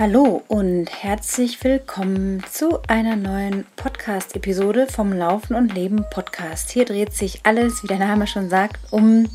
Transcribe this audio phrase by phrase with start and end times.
[0.00, 6.70] Hallo und herzlich willkommen zu einer neuen Podcast-Episode vom Laufen und Leben Podcast.
[6.70, 9.28] Hier dreht sich alles, wie der Name schon sagt, um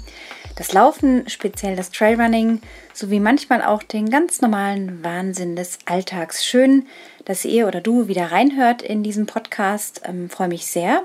[0.55, 2.61] das Laufen, speziell das Trailrunning,
[2.95, 6.43] sowie manchmal auch den ganz normalen Wahnsinn des Alltags.
[6.43, 6.87] Schön,
[7.25, 10.01] dass ihr oder du wieder reinhört in diesen Podcast.
[10.03, 11.03] Ähm, freue mich sehr.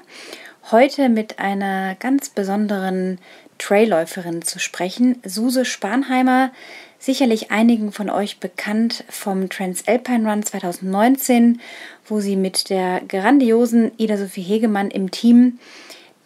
[0.71, 3.19] Heute mit einer ganz besonderen
[3.61, 6.51] Trailläuferin zu sprechen, Suse Spanheimer
[6.99, 11.61] sicherlich einigen von euch bekannt vom Transalpine Run 2019,
[12.07, 15.59] wo sie mit der grandiosen Ida Sophie Hegemann im Team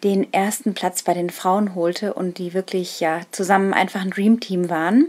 [0.03, 4.41] den ersten Platz bei den Frauen holte und die wirklich ja zusammen einfach ein Dream
[4.41, 5.07] Team waren.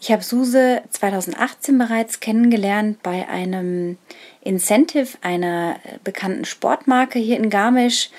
[0.00, 3.98] Ich habe Suse 2018 bereits kennengelernt bei einem
[4.40, 8.10] Incentive einer bekannten Sportmarke hier in Garmisch.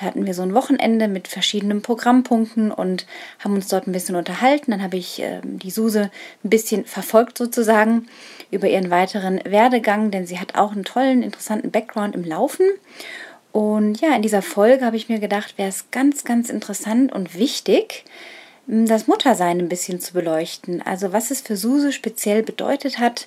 [0.00, 3.06] Da hatten wir so ein Wochenende mit verschiedenen Programmpunkten und
[3.38, 4.70] haben uns dort ein bisschen unterhalten.
[4.70, 6.10] Dann habe ich äh, die Suse
[6.42, 8.06] ein bisschen verfolgt sozusagen
[8.50, 12.66] über ihren weiteren Werdegang, denn sie hat auch einen tollen, interessanten Background im Laufen.
[13.52, 17.36] Und ja, in dieser Folge habe ich mir gedacht, wäre es ganz, ganz interessant und
[17.36, 18.04] wichtig,
[18.66, 20.80] das Muttersein ein bisschen zu beleuchten.
[20.80, 23.26] Also was es für Suse speziell bedeutet hat,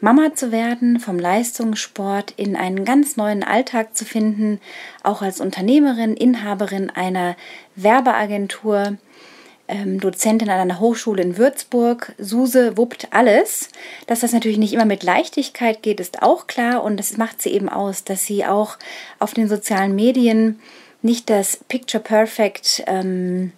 [0.00, 4.60] Mama zu werden, vom Leistungssport in einen ganz neuen Alltag zu finden,
[5.02, 7.36] auch als Unternehmerin, Inhaberin einer
[7.76, 8.96] Werbeagentur,
[9.68, 12.14] ähm, Dozentin an einer Hochschule in Würzburg.
[12.18, 13.68] Suse wuppt alles.
[14.06, 17.50] Dass das natürlich nicht immer mit Leichtigkeit geht, ist auch klar und das macht sie
[17.50, 18.78] eben aus, dass sie auch
[19.18, 20.60] auf den sozialen Medien
[21.02, 23.52] nicht das Picture Perfect ähm,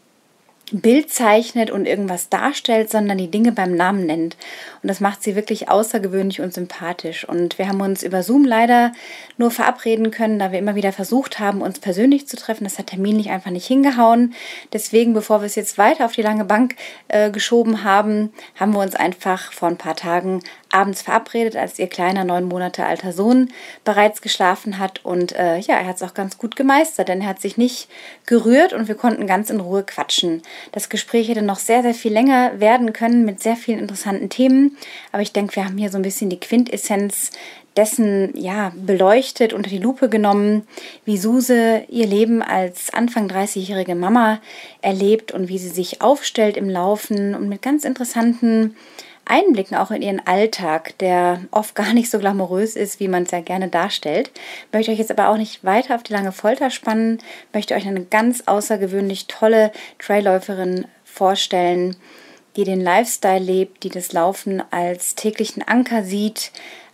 [0.72, 4.36] Bild zeichnet und irgendwas darstellt, sondern die Dinge beim Namen nennt.
[4.82, 7.28] Und das macht sie wirklich außergewöhnlich und sympathisch.
[7.28, 8.92] Und wir haben uns über Zoom leider
[9.36, 12.64] nur verabreden können, da wir immer wieder versucht haben, uns persönlich zu treffen.
[12.64, 14.34] Das hat terminlich einfach nicht hingehauen.
[14.72, 16.76] Deswegen, bevor wir es jetzt weiter auf die lange Bank
[17.08, 20.40] äh, geschoben haben, haben wir uns einfach vor ein paar Tagen
[20.72, 23.50] abends verabredet, als ihr kleiner neun Monate alter Sohn
[23.84, 25.04] bereits geschlafen hat.
[25.04, 27.88] Und äh, ja, er hat es auch ganz gut gemeistert, denn er hat sich nicht
[28.26, 30.42] gerührt und wir konnten ganz in Ruhe quatschen.
[30.72, 34.76] Das Gespräch hätte noch sehr, sehr viel länger werden können mit sehr vielen interessanten Themen.
[35.12, 37.30] Aber ich denke, wir haben hier so ein bisschen die Quintessenz
[37.76, 40.66] dessen ja beleuchtet, unter die Lupe genommen,
[41.04, 44.40] wie Suse ihr Leben als Anfang 30-jährige Mama
[44.82, 48.76] erlebt und wie sie sich aufstellt im Laufen und mit ganz interessanten
[49.24, 53.30] Einblicken auch in ihren Alltag, der oft gar nicht so glamourös ist, wie man es
[53.30, 54.30] ja gerne darstellt.
[54.72, 57.18] Möchte euch jetzt aber auch nicht weiter auf die lange Folter spannen,
[57.52, 61.96] möchte euch eine ganz außergewöhnlich tolle Trailläuferin vorstellen,
[62.56, 66.52] die den Lifestyle lebt, die das Laufen als täglichen Anker sieht,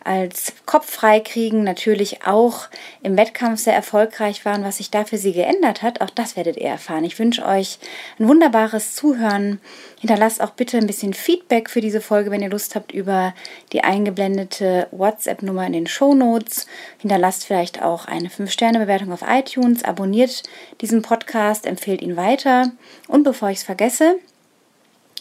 [0.08, 2.68] als Kopf freikriegen natürlich auch
[3.02, 4.64] im Wettkampf sehr erfolgreich waren.
[4.64, 7.04] Was sich da für sie geändert hat, auch das werdet ihr erfahren.
[7.04, 7.78] Ich wünsche euch
[8.18, 9.60] ein wunderbares Zuhören.
[10.00, 13.34] Hinterlasst auch bitte ein bisschen Feedback für diese Folge, wenn ihr Lust habt, über
[13.72, 16.66] die eingeblendete WhatsApp-Nummer in den Show Notes.
[16.96, 20.42] Hinterlasst vielleicht auch eine 5-Sterne-Bewertung auf iTunes, abonniert
[20.80, 22.72] diesen Podcast, empfehlt ihn weiter.
[23.08, 24.18] Und bevor ich es vergesse,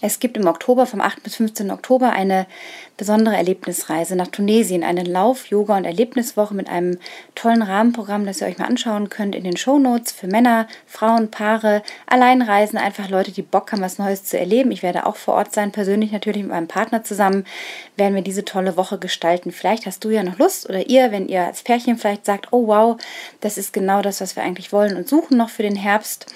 [0.01, 1.23] es gibt im Oktober, vom 8.
[1.23, 1.71] bis 15.
[1.71, 2.45] Oktober, eine
[2.97, 6.99] besondere Erlebnisreise nach Tunesien, eine Lauf-, Yoga- und Erlebniswoche mit einem
[7.35, 11.81] tollen Rahmenprogramm, das ihr euch mal anschauen könnt in den Shownotes für Männer, Frauen, Paare,
[12.05, 14.71] Alleinreisen, einfach Leute, die Bock haben, was Neues zu erleben.
[14.71, 17.45] Ich werde auch vor Ort sein, persönlich natürlich mit meinem Partner zusammen,
[17.95, 19.51] werden wir diese tolle Woche gestalten.
[19.51, 22.67] Vielleicht hast du ja noch Lust oder ihr, wenn ihr als Pärchen vielleicht sagt, oh
[22.67, 22.97] wow,
[23.41, 26.27] das ist genau das, was wir eigentlich wollen und suchen noch für den Herbst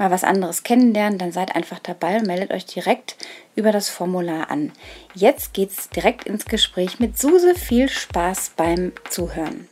[0.00, 3.16] mal was anderes kennenlernen, dann seid einfach dabei und meldet euch direkt
[3.54, 4.72] über das Formular an.
[5.14, 7.54] Jetzt geht's direkt ins Gespräch mit Suse.
[7.54, 9.68] Viel Spaß beim Zuhören.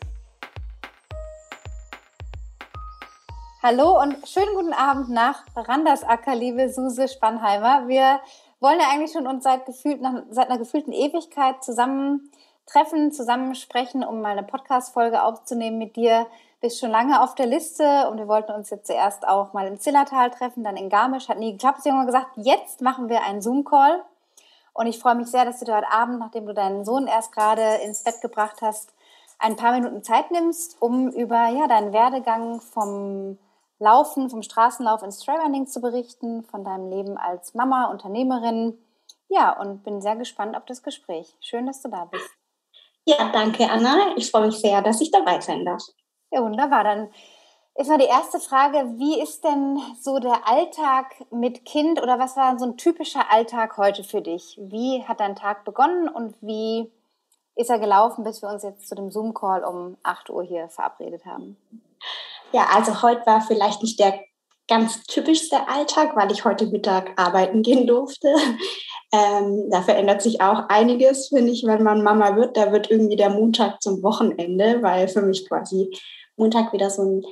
[3.62, 7.88] Hallo und schönen guten Abend nach Randersacker, liebe Suse Spannheimer.
[7.88, 8.20] Wir
[8.60, 10.00] wollen ja eigentlich schon uns seit, gefühlt,
[10.30, 12.30] seit einer gefühlten Ewigkeit zusammen
[12.66, 16.26] treffen, zusammen sprechen, um mal eine Podcast-Folge aufzunehmen mit dir
[16.60, 19.78] bist schon lange auf der Liste und wir wollten uns jetzt zuerst auch mal im
[19.78, 21.78] Zillertal treffen, dann in Garmisch, hat nie geklappt.
[21.78, 24.02] Deswegen haben gesagt, jetzt machen wir einen Zoom-Call.
[24.72, 27.32] Und ich freue mich sehr, dass du dir heute Abend, nachdem du deinen Sohn erst
[27.32, 28.92] gerade ins Bett gebracht hast,
[29.38, 33.38] ein paar Minuten Zeit nimmst, um über ja, deinen Werdegang vom
[33.78, 38.78] Laufen, vom Straßenlauf ins Trailrunning zu berichten, von deinem Leben als Mama, Unternehmerin.
[39.28, 41.36] Ja, und bin sehr gespannt auf das Gespräch.
[41.40, 42.28] Schön, dass du da bist.
[43.04, 44.16] Ja, danke, Anna.
[44.16, 45.82] Ich freue mich sehr, dass ich dabei sein darf.
[46.30, 46.84] Ja, wunderbar.
[46.84, 47.08] Dann
[47.74, 52.36] ist mal die erste Frage, wie ist denn so der Alltag mit Kind oder was
[52.36, 54.58] war so ein typischer Alltag heute für dich?
[54.60, 56.90] Wie hat dein Tag begonnen und wie
[57.54, 61.24] ist er gelaufen, bis wir uns jetzt zu dem Zoom-Call um 8 Uhr hier verabredet
[61.24, 61.56] haben?
[62.52, 64.20] Ja, also heute war vielleicht nicht der
[64.68, 68.28] ganz typischste Alltag, weil ich heute Mittag arbeiten gehen durfte.
[69.10, 72.58] Ähm, da verändert sich auch einiges, finde ich, wenn man Mama wird.
[72.58, 75.90] Da wird irgendwie der Montag zum Wochenende, weil für mich quasi
[76.38, 77.22] Montag wieder so ein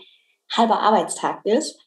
[0.53, 1.79] halber Arbeitstag ist.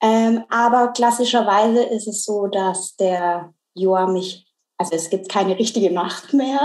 [0.00, 4.46] Ähm, aber klassischerweise ist es so, dass der Joa mich,
[4.76, 6.60] also es gibt keine richtige Nacht mehr.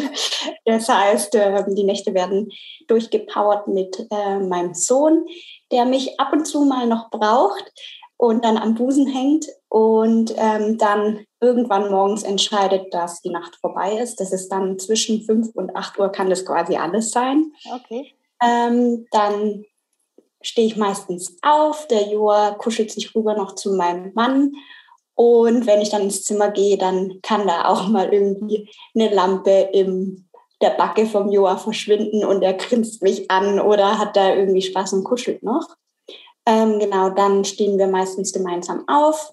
[0.64, 2.50] das heißt, äh, die Nächte werden
[2.86, 5.26] durchgepowert mit äh, meinem Sohn,
[5.72, 7.72] der mich ab und zu mal noch braucht
[8.16, 13.96] und dann am Busen hängt und ähm, dann irgendwann morgens entscheidet, dass die Nacht vorbei
[13.98, 14.20] ist.
[14.20, 17.52] Das ist dann zwischen 5 und 8 Uhr kann das quasi alles sein.
[17.72, 18.12] Okay.
[18.42, 19.64] Ähm, dann
[20.40, 24.52] stehe ich meistens auf, der Joa kuschelt sich rüber noch zu meinem Mann
[25.20, 29.68] und wenn ich dann ins Zimmer gehe, dann kann da auch mal irgendwie eine Lampe
[29.72, 30.28] im
[30.62, 34.92] der Backe vom Joa verschwinden und er grinst mich an oder hat da irgendwie Spaß
[34.92, 35.66] und kuschelt noch.
[36.46, 39.32] Ähm, genau, dann stehen wir meistens gemeinsam auf.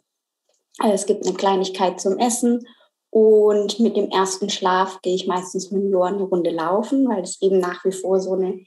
[0.80, 2.68] Also es gibt eine Kleinigkeit zum Essen
[3.12, 7.22] und mit dem ersten Schlaf gehe ich meistens mit dem Joa eine Runde laufen, weil
[7.22, 8.60] es eben nach wie vor so eine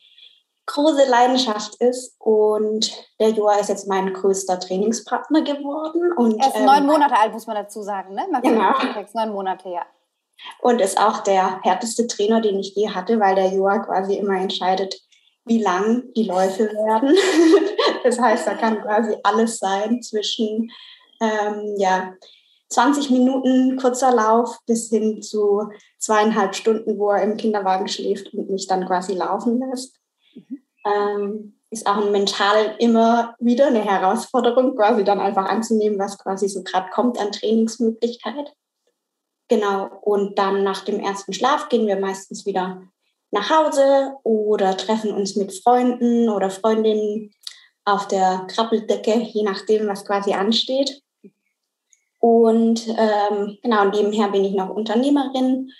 [0.69, 2.15] große Leidenschaft ist.
[2.21, 6.13] Und der Joa ist jetzt mein größter Trainingspartner geworden.
[6.17, 8.15] Und, er ist neun ähm, Monate alt, muss man dazu sagen.
[8.15, 8.27] Ne?
[8.31, 8.73] Man genau.
[9.15, 9.83] Neun Monate, ja.
[10.61, 14.39] Und ist auch der härteste Trainer, den ich je hatte, weil der Joa quasi immer
[14.41, 14.95] entscheidet,
[15.45, 17.17] wie lang die Läufe werden.
[18.05, 20.71] das heißt, da kann quasi alles sein zwischen
[21.21, 22.13] ähm, ja,
[22.69, 28.51] 20 Minuten kurzer Lauf bis hin zu zweieinhalb Stunden, wo er im Kinderwagen schläft und
[28.51, 29.97] mich dann quasi laufen lässt.
[30.89, 36.63] Ähm, ist auch mental immer wieder eine Herausforderung, quasi dann einfach anzunehmen, was quasi so
[36.63, 38.55] gerade kommt an Trainingsmöglichkeit.
[39.49, 42.83] Genau, und dann nach dem ersten Schlaf gehen wir meistens wieder
[43.31, 47.35] nach Hause oder treffen uns mit Freunden oder Freundinnen
[47.85, 51.03] auf der Krabbeldecke, je nachdem, was quasi ansteht.
[52.19, 55.71] Und ähm, genau, nebenher bin ich noch Unternehmerin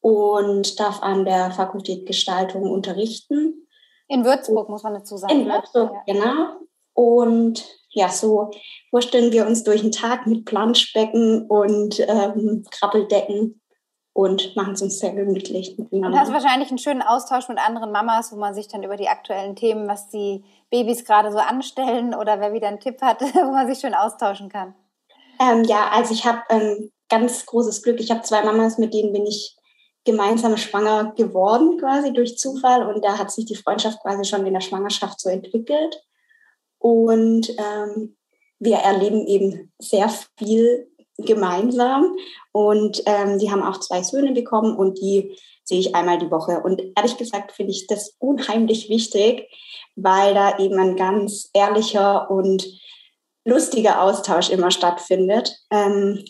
[0.00, 3.65] und darf an der Fakultät Gestaltung unterrichten.
[4.08, 5.32] In Würzburg, muss man dazu sagen.
[5.32, 5.54] In ne?
[5.54, 6.14] Würzburg, ja.
[6.14, 6.56] genau.
[6.94, 8.50] Und ja, so
[8.90, 13.60] vorstellen wir uns durch den Tag mit Planschbecken und ähm, Krabbeldecken
[14.16, 16.08] und machen es uns sehr gemütlich miteinander.
[16.08, 19.08] Und hast wahrscheinlich einen schönen Austausch mit anderen Mamas, wo man sich dann über die
[19.08, 23.52] aktuellen Themen, was die Babys gerade so anstellen oder wer wieder einen Tipp hat, wo
[23.52, 24.74] man sich schön austauschen kann.
[25.38, 28.00] Ähm, ja, also ich habe ähm, ganz großes Glück.
[28.00, 29.54] Ich habe zwei Mamas, mit denen bin ich
[30.06, 32.86] gemeinsam schwanger geworden, quasi durch Zufall.
[32.88, 36.02] Und da hat sich die Freundschaft quasi schon in der Schwangerschaft so entwickelt.
[36.78, 38.16] Und ähm,
[38.58, 40.08] wir erleben eben sehr
[40.38, 40.88] viel
[41.18, 42.16] gemeinsam.
[42.52, 46.60] Und ähm, die haben auch zwei Söhne bekommen und die sehe ich einmal die Woche.
[46.62, 49.48] Und ehrlich gesagt finde ich das unheimlich wichtig,
[49.96, 52.64] weil da eben ein ganz ehrlicher und
[53.44, 56.24] lustiger Austausch immer stattfindet, ähm,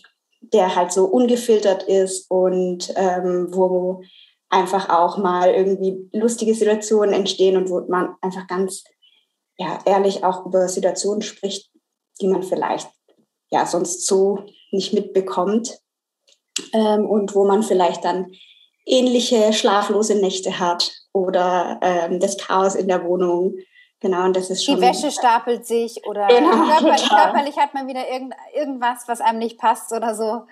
[0.53, 4.03] der halt so ungefiltert ist und ähm, wo
[4.49, 8.85] einfach auch mal irgendwie lustige Situationen entstehen und wo man einfach ganz
[9.59, 11.71] ja, ehrlich auch über Situationen spricht,
[12.21, 12.89] die man vielleicht
[13.51, 15.79] ja sonst so nicht mitbekommt
[16.73, 18.33] ähm, und wo man vielleicht dann
[18.85, 23.57] ähnliche schlaflose Nächte hat oder ähm, das Chaos in der Wohnung.
[24.07, 24.77] Genau, und das ist schon.
[24.77, 29.41] Die Wäsche stapelt sich oder genau, körper körperlich hat man wieder irgend, irgendwas, was einem
[29.41, 30.45] nicht passt oder so.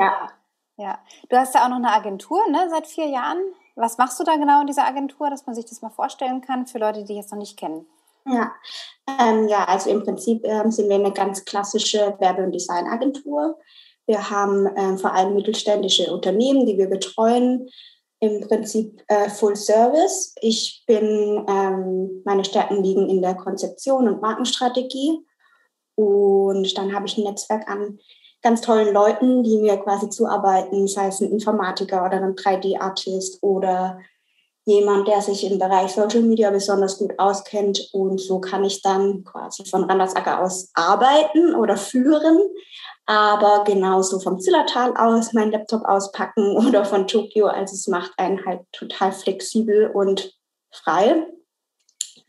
[0.00, 0.28] Ja.
[0.76, 0.98] Ja.
[1.28, 3.38] Du hast ja auch noch eine Agentur, ne, seit vier Jahren.
[3.76, 6.66] Was machst du da genau in dieser Agentur, dass man sich das mal vorstellen kann
[6.66, 7.86] für Leute, die jetzt noch nicht kennen?
[8.26, 8.50] Ja,
[9.20, 13.58] ähm, ja also im Prinzip ähm, sind wir eine ganz klassische Werbe- und Designagentur.
[14.06, 17.68] Wir haben ähm, vor allem mittelständische Unternehmen, die wir betreuen,
[18.20, 20.34] im Prinzip äh, Full Service.
[20.40, 21.87] Ich bin, ähm,
[22.28, 25.24] meine Stärken liegen in der Konzeption und Markenstrategie.
[25.96, 27.98] Und dann habe ich ein Netzwerk an
[28.42, 33.98] ganz tollen Leuten, die mir quasi zuarbeiten, sei es ein Informatiker oder ein 3D-Artist oder
[34.64, 37.88] jemand, der sich im Bereich Social Media besonders gut auskennt.
[37.92, 42.38] Und so kann ich dann quasi von Randersacker aus arbeiten oder führen,
[43.06, 47.46] aber genauso vom Zillertal aus meinen Laptop auspacken oder von Tokio.
[47.46, 50.32] Also es macht einen halt total flexibel und
[50.70, 51.26] frei.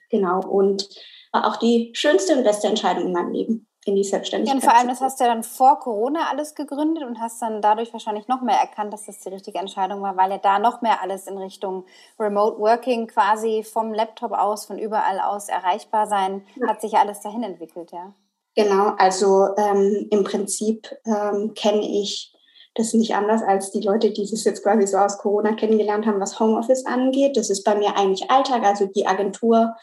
[0.10, 0.42] Genau.
[0.42, 0.90] Und
[1.32, 4.62] war auch die schönste und beste Entscheidung in meinem Leben in die Selbstständigkeit.
[4.62, 7.42] Ja, und vor allem, das hast du ja dann vor Corona alles gegründet und hast
[7.42, 10.60] dann dadurch wahrscheinlich noch mehr erkannt, dass das die richtige Entscheidung war, weil ja da
[10.60, 11.86] noch mehr alles in Richtung
[12.20, 16.68] Remote Working quasi vom Laptop aus, von überall aus erreichbar sein, ja.
[16.68, 18.14] hat sich ja alles dahin entwickelt, ja.
[18.56, 22.34] Genau, also ähm, im Prinzip ähm, kenne ich
[22.80, 26.20] das nicht anders als die Leute, die das jetzt quasi so aus Corona kennengelernt haben,
[26.20, 27.38] was Homeoffice angeht.
[27.38, 28.64] Das ist bei mir eigentlich Alltag.
[28.64, 29.76] Also die Agentur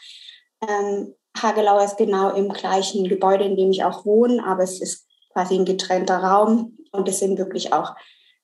[0.67, 5.05] ähm, Hagelau ist genau im gleichen Gebäude, in dem ich auch wohne, aber es ist
[5.31, 7.95] quasi ein getrennter Raum und es sind wirklich auch,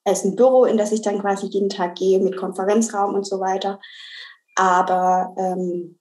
[0.04, 3.26] es ist ein Büro, in das ich dann quasi jeden Tag gehe mit Konferenzraum und
[3.26, 3.80] so weiter.
[4.56, 6.00] Aber ähm,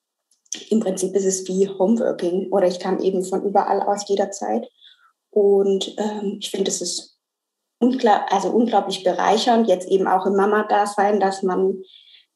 [0.68, 4.68] im Prinzip ist es wie Homeworking oder ich kann eben von überall aus jederzeit.
[5.30, 7.11] Und ähm, ich finde, es ist
[8.30, 11.82] also unglaublich bereichernd, jetzt eben auch im Mama-Dasein, dass man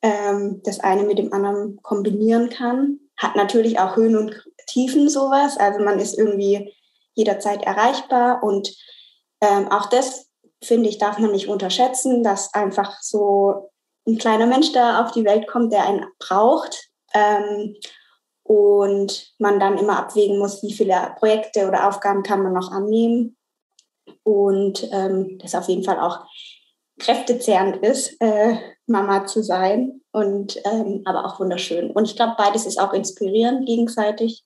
[0.03, 2.99] ähm, das eine mit dem anderen kombinieren kann.
[3.17, 5.57] Hat natürlich auch Höhen und Tiefen sowas.
[5.57, 6.75] Also man ist irgendwie
[7.15, 8.75] jederzeit erreichbar und
[9.41, 10.27] ähm, auch das
[10.63, 13.71] finde ich darf man nicht unterschätzen, dass einfach so
[14.07, 17.77] ein kleiner Mensch da auf die Welt kommt, der einen braucht ähm,
[18.43, 23.36] und man dann immer abwägen muss, wie viele Projekte oder Aufgaben kann man noch annehmen
[24.27, 26.27] und ähm, das auf jeden Fall auch
[26.99, 28.57] kräftezehrend ist, äh,
[28.89, 31.93] Mama zu sein und ähm, aber auch wunderschön.
[31.93, 34.45] Und ich glaube, beides ist auch inspirierend gegenseitig.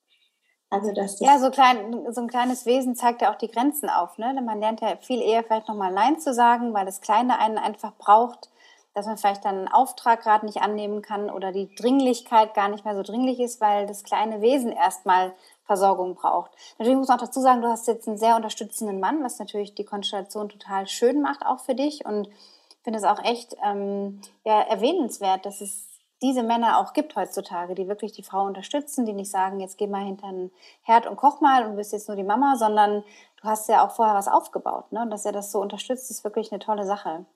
[0.69, 4.19] Also das ja, so, klein, so ein kleines Wesen zeigt ja auch die Grenzen auf.
[4.19, 4.39] Ne?
[4.45, 7.97] Man lernt ja viel eher vielleicht nochmal Nein zu sagen, weil das Kleine einen einfach
[7.97, 8.51] braucht,
[8.95, 12.85] dass man vielleicht dann einen Auftrag gerade nicht annehmen kann oder die Dringlichkeit gar nicht
[12.85, 15.33] mehr so dringlich ist, weil das kleine Wesen erstmal
[15.71, 16.51] Versorgung braucht.
[16.79, 19.73] Natürlich muss man auch dazu sagen, du hast jetzt einen sehr unterstützenden Mann, was natürlich
[19.73, 22.05] die Konstellation total schön macht, auch für dich.
[22.05, 25.87] Und ich finde es auch echt ähm, ja, erwähnenswert, dass es
[26.23, 29.87] diese Männer auch gibt heutzutage, die wirklich die Frau unterstützen, die nicht sagen, jetzt geh
[29.87, 30.51] mal hinter den
[30.83, 33.05] Herd und koch mal und bist jetzt nur die Mama, sondern
[33.41, 34.91] du hast ja auch vorher was aufgebaut.
[34.91, 35.03] Ne?
[35.03, 37.27] Und dass er das so unterstützt, ist wirklich eine tolle Sache.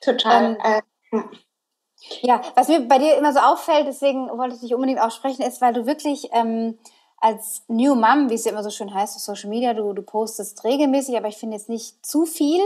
[0.00, 0.58] Total.
[0.64, 1.22] Ähm, äh,
[2.22, 5.42] ja, was mir bei dir immer so auffällt, deswegen wollte ich dich unbedingt auch sprechen,
[5.42, 6.78] ist, weil du wirklich ähm,
[7.20, 10.02] als New Mom, wie es ja immer so schön heißt auf Social Media, du, du
[10.02, 12.62] postest regelmäßig, aber ich finde jetzt nicht zu viel.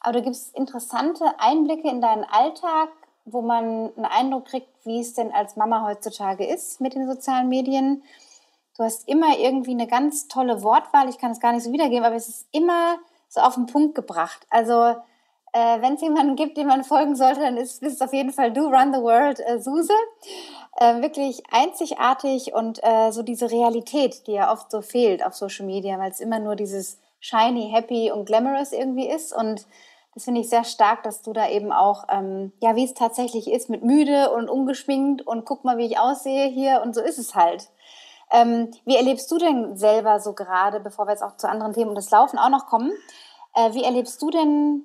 [0.00, 2.88] Aber du gibst interessante Einblicke in deinen Alltag,
[3.24, 7.48] wo man einen Eindruck kriegt, wie es denn als Mama heutzutage ist mit den sozialen
[7.48, 8.04] Medien.
[8.76, 11.08] Du hast immer irgendwie eine ganz tolle Wortwahl.
[11.08, 12.96] Ich kann es gar nicht so wiedergeben, aber es ist immer
[13.28, 14.46] so auf den Punkt gebracht.
[14.50, 14.94] Also
[15.52, 18.52] äh, wenn es jemanden gibt, dem man folgen sollte, dann ist es auf jeden Fall
[18.52, 19.92] Du Run the World äh, Suse.
[20.80, 25.66] Äh, wirklich einzigartig und äh, so diese Realität, die ja oft so fehlt auf Social
[25.66, 29.34] Media, weil es immer nur dieses shiny, happy und glamorous irgendwie ist.
[29.34, 29.66] Und
[30.14, 33.50] das finde ich sehr stark, dass du da eben auch, ähm, ja, wie es tatsächlich
[33.50, 37.18] ist, mit müde und ungeschminkt und guck mal, wie ich aussehe hier und so ist
[37.18, 37.68] es halt.
[38.30, 41.90] Ähm, wie erlebst du denn selber so gerade, bevor wir jetzt auch zu anderen Themen
[41.90, 42.92] und das Laufen auch noch kommen,
[43.54, 44.84] äh, wie erlebst du denn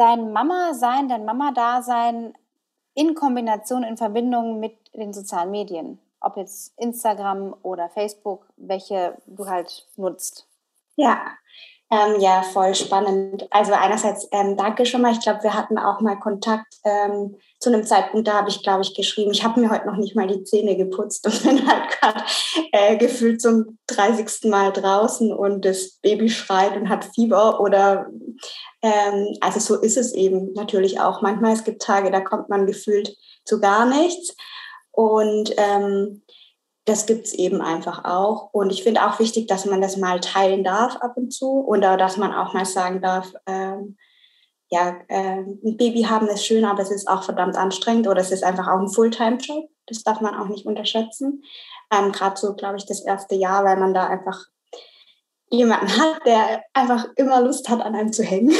[0.00, 2.32] dein Mama-Sein, dein Mama-Dasein
[2.94, 6.00] in Kombination, in Verbindung mit den sozialen Medien?
[6.20, 10.46] Ob jetzt Instagram oder Facebook, welche du halt nutzt?
[10.96, 11.26] Ja,
[11.90, 13.48] ähm, ja, voll spannend.
[13.50, 15.12] Also einerseits ähm, danke schon mal.
[15.12, 18.82] Ich glaube, wir hatten auch mal Kontakt ähm, zu einem Zeitpunkt, da habe ich, glaube
[18.82, 21.90] ich, geschrieben, ich habe mir heute noch nicht mal die Zähne geputzt und bin halt
[21.90, 22.24] gerade
[22.72, 24.48] äh, gefühlt zum 30.
[24.50, 28.06] Mal draußen und das Baby schreit und hat Fieber oder
[28.82, 31.22] ähm, also so ist es eben natürlich auch.
[31.22, 34.36] Manchmal es gibt Tage, da kommt man gefühlt zu gar nichts
[34.92, 36.22] und ähm,
[36.90, 38.50] das gibt es eben einfach auch.
[38.52, 41.96] Und ich finde auch wichtig, dass man das mal teilen darf ab und zu oder
[41.96, 43.96] dass man auch mal sagen darf, ähm,
[44.70, 48.32] ja, äh, ein Baby haben ist schön, aber es ist auch verdammt anstrengend oder es
[48.32, 49.68] ist einfach auch ein Fulltime-Job.
[49.86, 51.42] Das darf man auch nicht unterschätzen.
[51.92, 54.46] Ähm, Gerade so, glaube ich, das erste Jahr, weil man da einfach
[55.50, 58.50] jemanden hat, der einfach immer Lust hat, an einem zu hängen.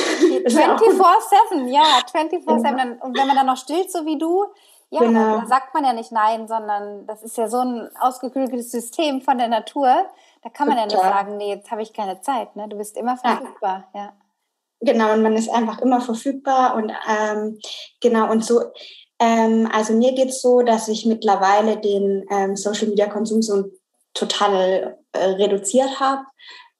[0.46, 1.82] 24-7, ja,
[2.12, 2.40] 24-7.
[2.46, 3.04] Genau.
[3.04, 4.44] Und wenn man dann noch stillt, so wie du,
[4.90, 5.40] ja, genau.
[5.40, 9.38] da sagt man ja nicht nein, sondern das ist ja so ein ausgeklügeltes System von
[9.38, 10.06] der Natur.
[10.42, 10.90] Da kann man Total.
[10.90, 12.56] ja nicht sagen, nee, jetzt habe ich keine Zeit.
[12.56, 12.68] Ne?
[12.68, 14.00] Du bist immer verfügbar, ja.
[14.00, 14.12] ja.
[14.80, 17.58] Genau, und man ist einfach immer verfügbar und ähm,
[18.00, 18.62] genau und so.
[19.18, 23.64] Ähm, also mir geht es so, dass ich mittlerweile den ähm, Social Media Konsum so
[24.14, 26.22] total äh, reduziert habe.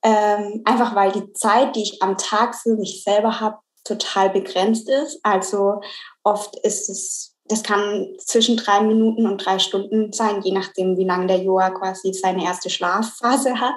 [0.03, 4.89] Ähm, einfach weil die Zeit, die ich am Tag für mich selber habe, total begrenzt
[4.89, 5.21] ist.
[5.23, 5.81] Also
[6.23, 11.05] oft ist es das kann zwischen drei Minuten und drei Stunden sein, je nachdem, wie
[11.05, 13.75] lange der Joa quasi seine erste Schlafphase hat.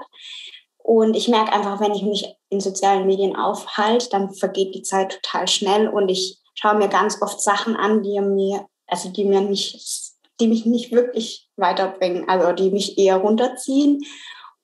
[0.78, 5.20] Und ich merke einfach, wenn ich mich in sozialen Medien aufhalte, dann vergeht die Zeit
[5.22, 9.42] total schnell und ich schaue mir ganz oft Sachen an, die mir, also die mir
[9.42, 14.02] nicht, die mich nicht wirklich weiterbringen, also die mich eher runterziehen.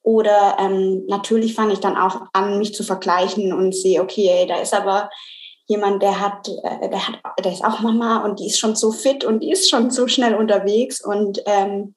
[0.04, 4.60] Oder ähm, natürlich fange ich dann auch an, mich zu vergleichen und sehe, okay, da
[4.60, 5.10] ist aber
[5.70, 8.92] jemand, der hat, äh, der hat, der ist auch Mama und die ist schon so
[8.92, 11.94] fit und die ist schon so schnell unterwegs und ähm,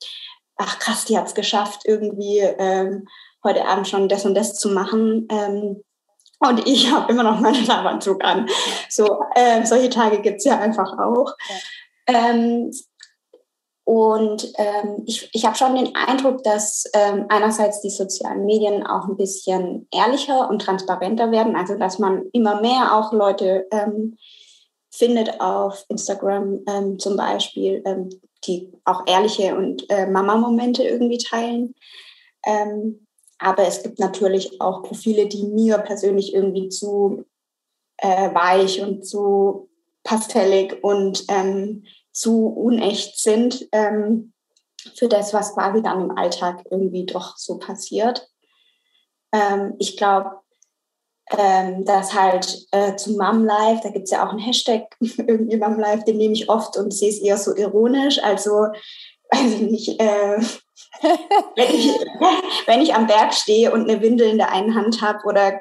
[0.57, 3.09] ach krass, die hat es geschafft, irgendwie ähm,
[3.43, 5.26] heute Abend schon das und das zu machen.
[5.31, 5.83] Ähm,
[6.38, 8.47] und ich habe immer noch meinen Schlafanzug an.
[8.91, 11.35] So, äh, solche Tage gibt es ja einfach auch.
[11.49, 12.31] Ja.
[12.31, 12.71] Ähm,
[13.85, 19.09] Und ähm, ich, ich habe schon den Eindruck, dass ähm, einerseits die sozialen Medien auch
[19.09, 24.17] ein bisschen ehrlicher und transparenter werden, also dass man immer mehr auch Leute ähm,
[24.91, 28.11] findet auf Instagram ähm, zum Beispiel, ähm,
[28.45, 31.75] die auch ehrliche und äh, Mama-Momente irgendwie teilen.
[32.47, 33.07] Ähm,
[33.39, 37.25] aber es gibt natürlich auch Profile, die mir persönlich irgendwie zu
[37.97, 39.69] äh, weich und zu
[40.05, 44.33] pastellig und ähm, zu unecht sind ähm,
[44.95, 48.28] für das, was quasi dann im Alltag irgendwie doch so passiert.
[49.33, 50.42] Ähm, ich glaube,
[51.31, 55.57] ähm, dass halt äh, zu Mom Life, da gibt es ja auch einen Hashtag irgendwie
[55.57, 58.23] Mom Life, den nehme ich oft und sehe es eher so ironisch.
[58.23, 58.66] Also,
[59.31, 60.38] weiß ich nicht, äh,
[61.57, 61.88] wenn, ich,
[62.66, 65.61] wenn ich am Berg stehe und eine Windel in der einen Hand habe oder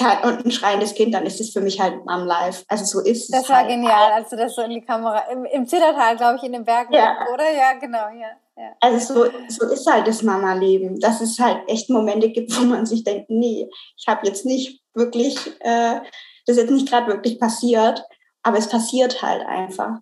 [0.00, 2.64] und ein schreiendes Kind, dann ist es für mich halt Mom Life.
[2.68, 3.46] Also so ist das es.
[3.46, 3.68] Das war halt.
[3.68, 6.64] genial, als du das so in die Kamera, im, im Zillertal, glaube ich, in den
[6.64, 7.26] Bergen, ja.
[7.32, 7.50] oder?
[7.52, 8.30] Ja, genau, ja.
[8.56, 8.74] ja.
[8.80, 12.86] Also so, so ist halt das Mama-Leben, dass es halt echt Momente gibt, wo man
[12.86, 16.00] sich denkt, nee, ich habe jetzt nicht wirklich, äh,
[16.46, 18.02] das ist jetzt nicht gerade wirklich passiert,
[18.42, 19.98] aber es passiert halt einfach.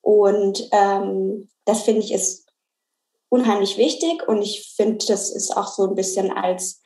[0.00, 2.48] Und ähm, das finde ich ist
[3.28, 6.82] unheimlich wichtig und ich finde, das ist auch so ein bisschen als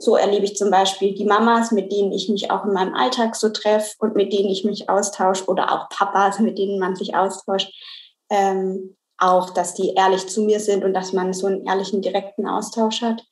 [0.00, 3.36] so erlebe ich zum Beispiel die Mamas, mit denen ich mich auch in meinem Alltag
[3.36, 7.14] so treffe und mit denen ich mich austausche oder auch Papas, mit denen man sich
[7.14, 7.70] austauscht.
[8.30, 12.48] Ähm, auch, dass die ehrlich zu mir sind und dass man so einen ehrlichen, direkten
[12.48, 13.22] Austausch hat.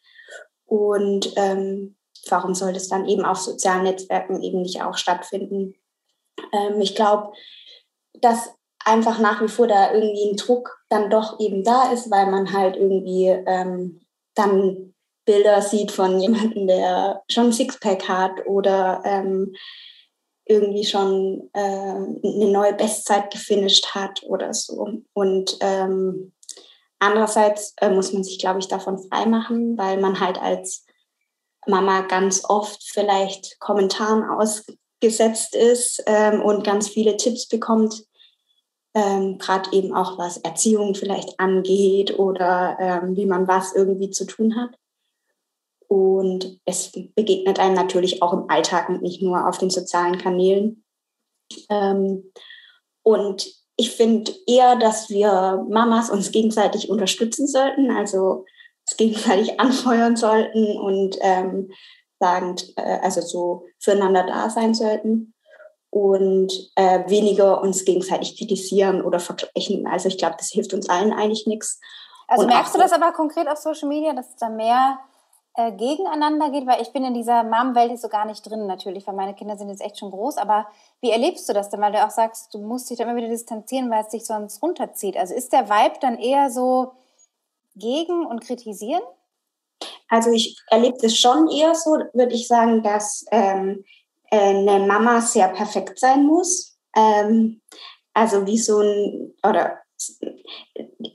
[0.67, 1.97] Und ähm,
[2.29, 5.75] warum soll das dann eben auf sozialen Netzwerken eben nicht auch stattfinden?
[6.53, 7.33] Ähm, ich glaube,
[8.21, 8.51] dass
[8.85, 12.53] einfach nach wie vor da irgendwie ein Druck dann doch eben da ist, weil man
[12.53, 14.03] halt irgendwie ähm,
[14.35, 14.88] dann
[15.29, 19.55] Bilder sieht von jemandem, der schon Sixpack hat oder ähm,
[20.47, 25.03] irgendwie schon äh, eine neue Bestzeit gefinisht hat oder so.
[25.13, 26.33] Und ähm,
[26.99, 30.87] andererseits äh, muss man sich, glaube ich, davon freimachen, weil man halt als
[31.67, 38.03] Mama ganz oft vielleicht Kommentaren ausgesetzt ist ähm, und ganz viele Tipps bekommt,
[38.95, 44.25] ähm, gerade eben auch was Erziehung vielleicht angeht oder ähm, wie man was irgendwie zu
[44.25, 44.71] tun hat.
[45.88, 50.85] Und es begegnet einem natürlich auch im Alltag und nicht nur auf den sozialen Kanälen.
[51.70, 52.31] Ähm,
[53.03, 53.46] und
[53.77, 58.44] ich finde eher, dass wir Mamas uns gegenseitig unterstützen sollten, also
[58.87, 61.70] es gegenseitig anfeuern sollten und ähm,
[62.18, 65.35] sagen, äh, also so füreinander da sein sollten
[65.90, 69.87] und äh, weniger uns gegenseitig kritisieren oder vergleichen.
[69.87, 71.81] Also ich glaube, das hilft uns allen eigentlich nichts.
[72.27, 74.98] Also und merkst du das aber konkret auf Social Media, dass da mehr
[75.59, 79.16] äh, gegeneinander geht, weil ich bin in dieser Mom-Welt so gar nicht drin natürlich, weil
[79.16, 80.68] meine Kinder sind jetzt echt schon groß, aber
[81.01, 83.29] wie erlebst du das denn, weil du auch sagst, du musst dich dann immer wieder
[83.29, 85.16] distanzieren, weil es dich sonst runterzieht.
[85.16, 86.92] Also ist der Vibe dann eher so
[87.75, 89.03] gegen und kritisieren?
[90.09, 93.85] Also ich erlebe das schon eher so, würde ich sagen, dass ähm,
[94.31, 96.79] äh, eine Mama sehr perfekt sein muss.
[96.94, 97.62] Ähm,
[98.14, 99.81] also wie so ein, oder,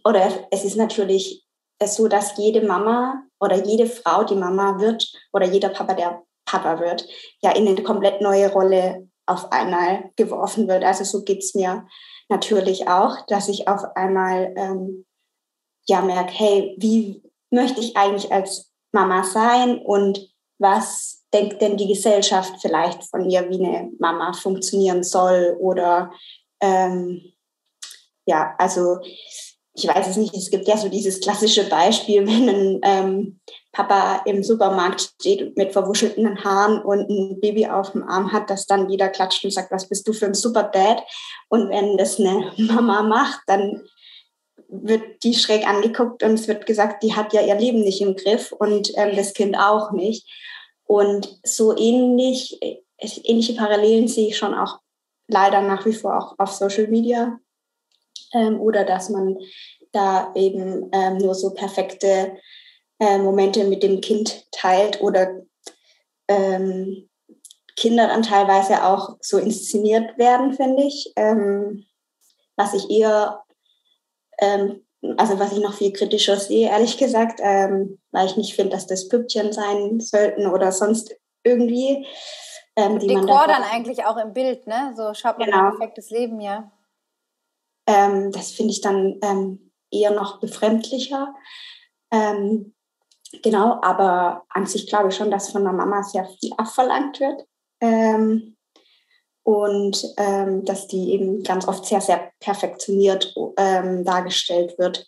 [0.04, 1.46] oder es ist natürlich
[1.82, 6.80] so, dass jede Mama oder jede Frau, die Mama wird, oder jeder Papa, der Papa
[6.80, 7.08] wird,
[7.42, 10.84] ja in eine komplett neue Rolle auf einmal geworfen wird.
[10.84, 11.88] Also so geht es mir
[12.30, 15.06] natürlich auch, dass ich auf einmal ähm,
[15.88, 20.30] ja merke, hey, wie möchte ich eigentlich als Mama sein und
[20.60, 26.12] was denkt denn die Gesellschaft vielleicht von mir, wie eine Mama funktionieren soll oder
[26.62, 27.34] ähm,
[28.26, 29.00] ja, also
[29.76, 33.40] ich weiß es nicht, es gibt ja so dieses klassische Beispiel, wenn ein ähm,
[33.72, 38.68] Papa im Supermarkt steht mit verwuschelten Haaren und ein Baby auf dem Arm hat, dass
[38.68, 41.02] dann jeder klatscht und sagt, was bist du für ein Super Dad?
[41.50, 43.82] Und wenn das eine Mama macht, dann
[44.70, 48.16] wird die schräg angeguckt und es wird gesagt, die hat ja ihr Leben nicht im
[48.16, 50.28] Griff und ähm, das Kind auch nicht.
[50.86, 52.60] Und so ähnlich,
[53.00, 54.80] ähnliche Parallelen sehe ich schon auch
[55.28, 57.40] leider nach wie vor auch auf Social Media
[58.34, 59.38] ähm, oder dass man
[59.92, 62.38] da eben ähm, nur so perfekte
[63.00, 65.42] äh, Momente mit dem Kind teilt oder
[66.28, 67.10] ähm,
[67.76, 71.12] Kinder dann teilweise auch so inszeniert werden, finde ich.
[71.16, 71.86] Ähm,
[72.56, 73.44] was ich eher,
[74.40, 74.86] ähm,
[75.18, 78.88] also was ich noch viel kritischer sehe, ehrlich gesagt, ähm, weil ich nicht finde, dass
[78.88, 82.06] das Püppchen sein sollten oder sonst irgendwie.
[82.76, 84.94] Ähm, die Dekor dann, dann eigentlich auch im Bild, ne?
[84.96, 85.66] So schaut man genau.
[85.66, 86.72] ein perfektes Leben, ja.
[87.88, 91.34] Ähm, das finde ich dann ähm, eher noch befremdlicher.
[92.12, 92.74] Ähm,
[93.42, 97.46] genau, aber an sich glaube ich schon, dass von der Mama sehr viel abverlangt wird.
[97.82, 98.56] Ähm,
[99.46, 105.06] und ähm, dass die eben ganz oft sehr, sehr perfektioniert ähm, dargestellt wird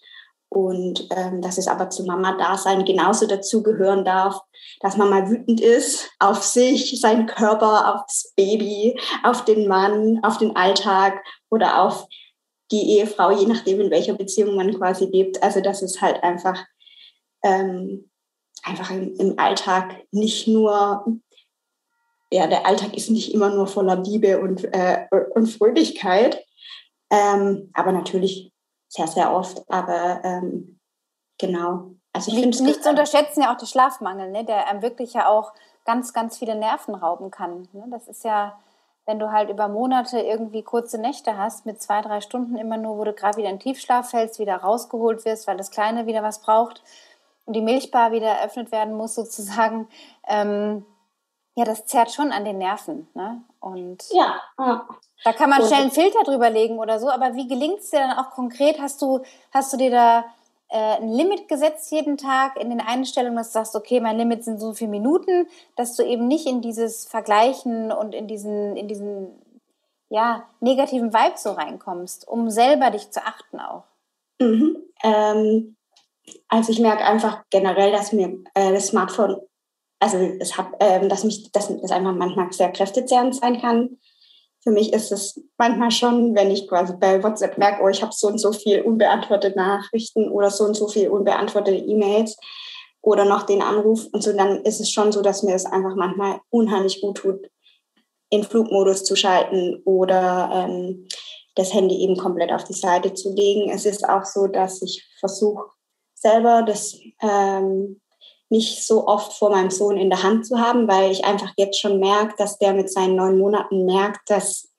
[0.49, 4.39] und ähm, dass es aber zu Mama-Dasein genauso dazugehören darf,
[4.79, 10.19] dass man mal wütend ist auf sich, seinen Körper, auf das Baby, auf den Mann,
[10.23, 12.07] auf den Alltag oder auf
[12.71, 15.41] die Ehefrau, je nachdem, in welcher Beziehung man quasi lebt.
[15.43, 16.63] Also dass es halt einfach,
[17.43, 18.09] ähm,
[18.63, 21.05] einfach im, im Alltag nicht nur,
[22.31, 26.43] ja, der Alltag ist nicht immer nur voller Liebe und, äh, und Fröhlichkeit,
[27.11, 28.51] ähm, aber natürlich
[28.87, 29.63] sehr, sehr oft.
[29.69, 30.79] Aber ähm,
[31.37, 31.91] genau.
[32.13, 35.27] Also ich finde nicht zu unterschätzen ja auch der Schlafmangel, ne, der einem wirklich ja
[35.27, 37.67] auch ganz, ganz viele Nerven rauben kann.
[37.73, 37.85] Ne?
[37.89, 38.57] Das ist ja,
[39.05, 42.97] wenn du halt über Monate irgendwie kurze Nächte hast, mit zwei, drei Stunden immer nur,
[42.97, 46.41] wo du gerade wieder in Tiefschlaf fällst, wieder rausgeholt wirst, weil das Kleine wieder was
[46.41, 46.81] braucht
[47.45, 49.87] und die Milchbar wieder eröffnet werden muss, sozusagen.
[50.27, 50.85] Ähm,
[51.55, 53.07] ja, das zerrt schon an den Nerven.
[53.13, 53.41] Ne?
[53.59, 54.87] Und ja, ja.
[55.23, 57.99] Da kann man schnell einen Filter drüber legen oder so, aber wie gelingt es dir
[57.99, 58.79] dann auch konkret?
[58.79, 60.25] Hast du, hast du dir da
[60.69, 64.59] ein Limit gesetzt jeden Tag in den Einstellungen, dass du sagst, okay, mein Limit sind
[64.59, 69.27] so viele Minuten, dass du eben nicht in dieses Vergleichen und in diesen, in diesen
[70.09, 73.83] ja, negativen Vibe so reinkommst, um selber dich zu achten auch?
[74.39, 74.77] Mhm.
[75.03, 75.75] Ähm,
[76.47, 79.37] also ich merke einfach generell, dass mir äh, das Smartphone,
[79.99, 83.97] also es hat, ähm, dass mich, das einfach manchmal sehr kräftezehrend sein kann
[84.65, 88.11] für mich ist es manchmal schon, wenn ich quasi bei WhatsApp merke, oh, ich habe
[88.11, 92.35] so und so viel unbeantwortete Nachrichten oder so und so viel unbeantwortete E-Mails
[93.03, 95.95] oder noch den Anruf und so, dann ist es schon so, dass mir es einfach
[95.95, 97.47] manchmal unheimlich gut tut,
[98.31, 101.07] in Flugmodus zu schalten oder ähm,
[101.53, 103.69] das Handy eben komplett auf die Seite zu legen.
[103.69, 105.63] Es ist auch so, dass ich versuche,
[106.15, 108.01] selber das ähm,
[108.55, 111.79] nicht so oft vor meinem Sohn in der Hand zu haben, weil ich einfach jetzt
[111.79, 114.69] schon merke, dass der mit seinen neun Monaten merkt, dass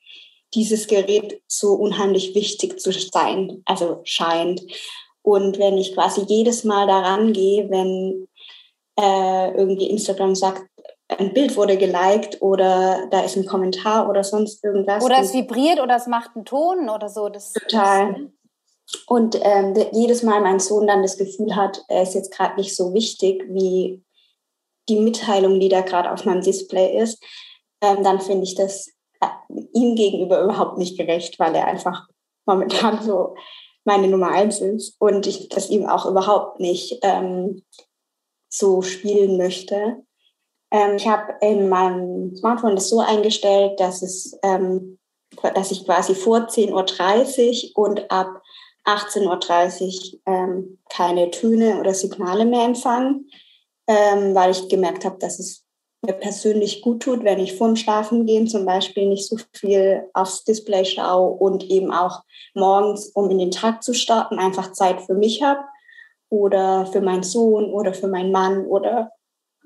[0.54, 4.62] dieses Gerät so unheimlich wichtig zu sein, also scheint.
[5.22, 8.26] Und wenn ich quasi jedes Mal daran gehe, wenn
[8.98, 10.62] äh, irgendwie Instagram sagt,
[11.18, 15.04] ein Bild wurde geliked oder da ist ein Kommentar oder sonst irgendwas.
[15.04, 17.28] Oder es vibriert oder es macht einen Ton oder so.
[17.28, 18.12] Das, total.
[18.12, 18.20] Das,
[19.06, 22.74] und ähm, jedes Mal mein Sohn dann das Gefühl hat, er ist jetzt gerade nicht
[22.74, 24.02] so wichtig wie
[24.88, 27.22] die Mitteilung, die da gerade auf meinem Display ist,
[27.80, 28.88] ähm, dann finde ich das
[29.20, 29.26] äh,
[29.72, 32.06] ihm gegenüber überhaupt nicht gerecht, weil er einfach
[32.46, 33.34] momentan so
[33.84, 37.64] meine Nummer eins ist und ich das ihm auch überhaupt nicht ähm,
[38.48, 40.02] so spielen möchte.
[40.70, 44.98] Ähm, ich habe in meinem Smartphone das so eingestellt, dass es, ähm,
[45.54, 48.42] dass ich quasi vor 10.30 Uhr und ab
[48.86, 53.28] 18.30 Uhr ähm, keine Töne oder Signale mehr empfangen,
[53.86, 55.64] ähm, weil ich gemerkt habe, dass es
[56.02, 60.44] mir persönlich gut tut, wenn ich vorm Schlafen gehen zum Beispiel nicht so viel aufs
[60.44, 62.22] Display schaue und eben auch
[62.54, 65.60] morgens, um in den Tag zu starten, einfach Zeit für mich habe
[66.28, 69.10] oder für meinen Sohn oder für meinen Mann oder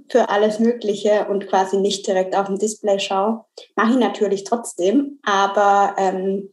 [0.09, 3.45] für alles Mögliche und quasi nicht direkt auf dem Display schaue.
[3.77, 6.53] Mache ich natürlich trotzdem, aber ähm,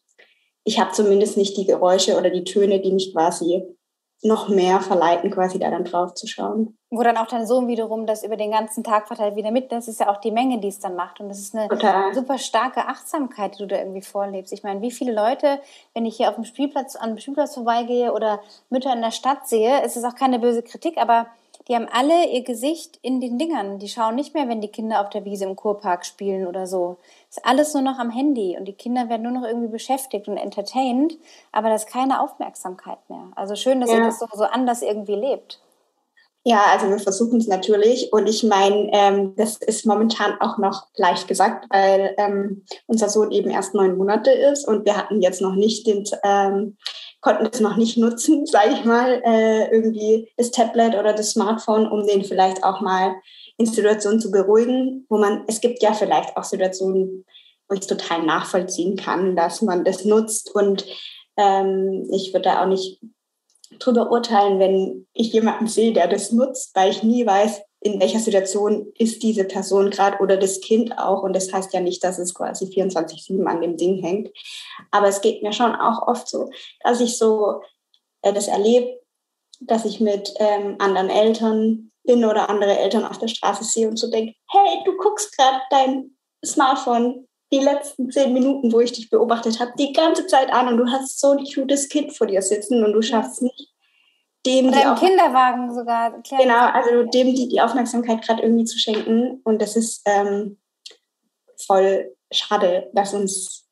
[0.67, 3.63] ich habe zumindest nicht die Geräusche oder die Töne, die mich quasi
[4.21, 6.77] noch mehr verleiten, quasi da dann drauf zu schauen.
[6.89, 9.71] Wo dann auch dein Sohn wiederum das über den ganzen Tag verteilt wieder mit.
[9.71, 11.21] Das ist ja auch die Menge, die es dann macht.
[11.21, 12.13] Und das ist eine Total.
[12.13, 14.51] super starke Achtsamkeit, die du da irgendwie vorlebst.
[14.51, 15.61] Ich meine, wie viele Leute,
[15.93, 19.47] wenn ich hier auf dem Spielplatz, an dem Spielplatz vorbeigehe oder Mütter in der Stadt
[19.47, 21.27] sehe, ist es auch keine böse Kritik, aber
[21.67, 23.79] die haben alle ihr Gesicht in den Dingern.
[23.79, 26.97] Die schauen nicht mehr, wenn die Kinder auf der Wiese im Kurpark spielen oder so.
[27.29, 30.37] Ist alles nur noch am Handy und die Kinder werden nur noch irgendwie beschäftigt und
[30.37, 31.17] entertained,
[31.51, 33.31] aber das ist keine Aufmerksamkeit mehr.
[33.35, 33.97] Also schön, dass ja.
[33.97, 35.59] ihr das so, so anders irgendwie lebt.
[36.49, 40.87] Ja, also wir versuchen es natürlich und ich meine, ähm, das ist momentan auch noch
[40.95, 45.41] leicht gesagt, weil ähm, unser Sohn eben erst neun Monate ist und wir hatten jetzt
[45.41, 46.77] noch nicht den ähm,
[47.21, 51.87] konnten es noch nicht nutzen, sage ich mal, äh, irgendwie das Tablet oder das Smartphone,
[51.87, 53.15] um den vielleicht auch mal
[53.57, 57.25] in Situationen zu beruhigen, wo man, es gibt ja vielleicht auch Situationen,
[57.67, 60.53] wo ich es total nachvollziehen kann, dass man das nutzt.
[60.53, 60.85] Und
[61.37, 63.01] ähm, ich würde da auch nicht
[63.79, 68.19] drüber urteilen, wenn ich jemanden sehe, der das nutzt, weil ich nie weiß, in welcher
[68.19, 71.23] Situation ist diese Person gerade oder das Kind auch.
[71.23, 74.29] Und das heißt ja nicht, dass es quasi 24-7 an dem Ding hängt.
[74.91, 76.49] Aber es geht mir schon auch oft so,
[76.81, 77.61] dass ich so
[78.21, 78.99] äh, das erlebe,
[79.61, 83.97] dass ich mit ähm, anderen Eltern bin oder andere Eltern auf der Straße sehe und
[83.97, 89.09] so denke, hey, du guckst gerade dein Smartphone die letzten zehn Minuten, wo ich dich
[89.09, 92.41] beobachtet habe, die ganze Zeit an und du hast so ein cutes Kind vor dir
[92.41, 93.73] sitzen und du schaffst nicht,
[94.45, 96.21] dem Oder im Kinderwagen sogar.
[96.21, 99.41] Genau, also dem die, die Aufmerksamkeit gerade irgendwie zu schenken.
[99.43, 100.57] Und das ist ähm,
[101.65, 103.67] voll schade, dass uns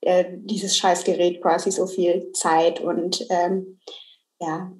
[0.00, 3.80] äh, dieses Scheißgerät quasi so viel Zeit und ähm,
[4.40, 4.72] ja,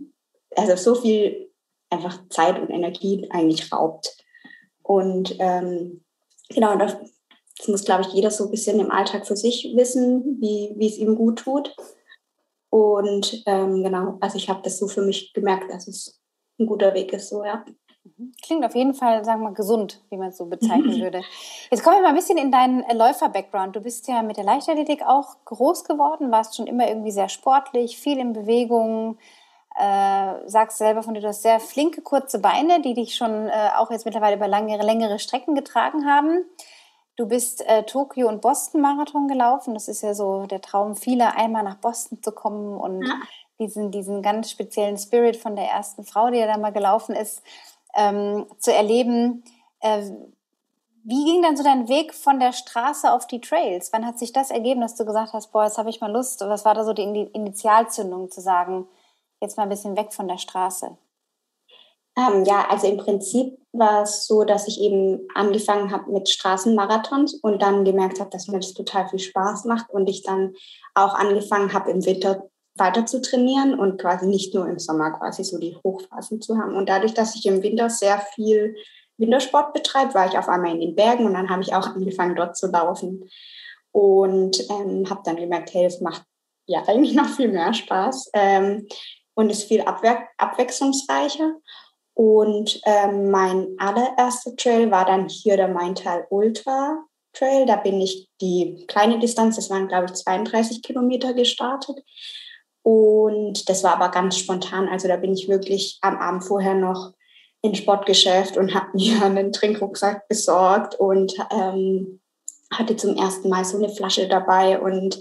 [0.54, 1.50] also so viel
[1.90, 4.16] einfach Zeit und Energie eigentlich raubt.
[4.82, 6.04] Und ähm,
[6.48, 6.96] genau, das,
[7.58, 10.86] das muss, glaube ich, jeder so ein bisschen im Alltag für sich wissen, wie, wie
[10.86, 11.74] es ihm gut tut.
[12.70, 16.20] Und ähm, genau, also ich habe das so für mich gemerkt, dass es
[16.58, 17.64] ein guter Weg ist, so ja.
[18.04, 18.32] Mhm.
[18.44, 21.22] Klingt auf jeden Fall, sagen wir mal, gesund, wie man es so bezeichnen würde.
[21.70, 23.76] Jetzt kommen wir mal ein bisschen in deinen äh, Läufer-Background.
[23.76, 27.98] Du bist ja mit der Leichtathletik auch groß geworden, warst schon immer irgendwie sehr sportlich,
[27.98, 29.18] viel in Bewegung,
[29.78, 33.70] äh, sagst selber von dir, du hast sehr flinke, kurze Beine, die dich schon äh,
[33.76, 36.44] auch jetzt mittlerweile über lange, längere Strecken getragen haben.
[37.16, 39.72] Du bist äh, Tokio und Boston Marathon gelaufen.
[39.72, 43.14] Das ist ja so der Traum vieler, einmal nach Boston zu kommen und ja.
[43.58, 47.42] diesen, diesen ganz speziellen Spirit von der ersten Frau, die ja da mal gelaufen ist,
[47.94, 49.44] ähm, zu erleben.
[49.80, 50.10] Äh,
[51.04, 53.92] wie ging dann so dein Weg von der Straße auf die Trails?
[53.92, 56.40] Wann hat sich das ergeben, dass du gesagt hast, boah, jetzt habe ich mal Lust?
[56.40, 58.86] Was war da so die Initialzündung zu sagen,
[59.40, 60.98] jetzt mal ein bisschen weg von der Straße?
[62.18, 67.34] Ähm, ja, also im Prinzip war es so, dass ich eben angefangen habe mit Straßenmarathons
[67.34, 70.54] und dann gemerkt habe, dass mir das total viel Spaß macht und ich dann
[70.94, 72.48] auch angefangen habe, im Winter
[72.78, 76.74] weiter zu trainieren und quasi nicht nur im Sommer quasi so die Hochphasen zu haben.
[76.74, 78.76] Und dadurch, dass ich im Winter sehr viel
[79.18, 82.36] Wintersport betreibe, war ich auf einmal in den Bergen und dann habe ich auch angefangen,
[82.36, 83.28] dort zu laufen.
[83.92, 86.22] Und ähm, habe dann gemerkt, hey, es macht
[86.66, 88.86] ja eigentlich noch viel mehr Spaß ähm,
[89.34, 91.54] und ist viel abwe abwechslungsreicher.
[92.16, 97.66] Und ähm, mein allererster Trail war dann hier der Maintal Ultra Trail.
[97.66, 102.02] Da bin ich die kleine Distanz, das waren glaube ich 32 Kilometer gestartet.
[102.82, 104.88] Und das war aber ganz spontan.
[104.88, 107.12] Also da bin ich wirklich am Abend vorher noch
[107.60, 112.22] ins Sportgeschäft und habe mir einen Trinkrucksack besorgt und ähm,
[112.72, 115.20] hatte zum ersten Mal so eine Flasche dabei und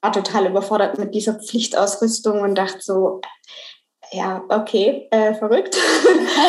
[0.00, 3.20] war total überfordert mit dieser Pflichtausrüstung und dachte so,
[4.12, 5.76] ja, okay, äh, verrückt.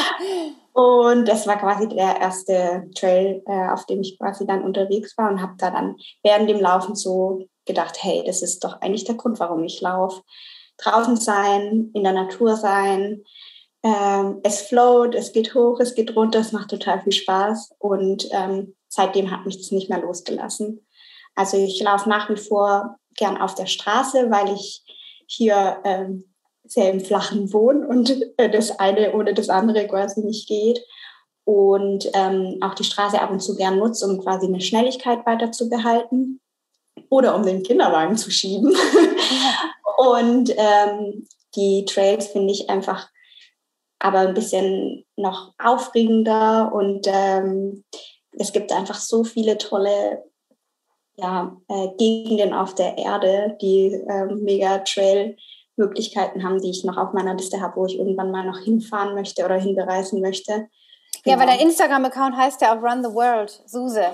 [0.73, 5.31] und das war quasi der erste Trail, äh, auf dem ich quasi dann unterwegs war
[5.31, 9.15] und habe da dann während dem Laufen so gedacht, hey, das ist doch eigentlich der
[9.15, 10.21] Grund, warum ich laufe.
[10.77, 13.23] Draußen sein, in der Natur sein.
[13.83, 17.75] Ähm, es float, es geht hoch, es geht runter, es macht total viel Spaß.
[17.79, 20.85] Und ähm, seitdem hat mich das nicht mehr losgelassen.
[21.35, 24.83] Also ich laufe nach wie vor gern auf der Straße, weil ich
[25.27, 26.32] hier ähm,
[26.65, 30.83] sehr im Flachen wohne und äh, das eine ohne das andere quasi nicht geht.
[31.45, 35.51] Und ähm, auch die Straße ab und zu gern nutze, um quasi eine Schnelligkeit weiter
[35.51, 36.39] zu behalten
[37.09, 38.73] oder um den Kinderwagen zu schieben.
[39.97, 43.09] und ähm, die Trails finde ich einfach
[43.99, 47.83] aber ein bisschen noch aufregender und ähm,
[48.31, 50.23] es gibt einfach so viele tolle
[51.15, 55.37] ja, äh, Gegenden auf der Erde, die äh, mega Trail
[55.75, 59.15] Möglichkeiten haben, die ich noch auf meiner Liste habe, wo ich irgendwann mal noch hinfahren
[59.15, 60.67] möchte oder hinbereisen möchte.
[61.25, 61.57] Ja, weil genau.
[61.57, 64.05] der Instagram-Account heißt ja auch Run the World, Suse.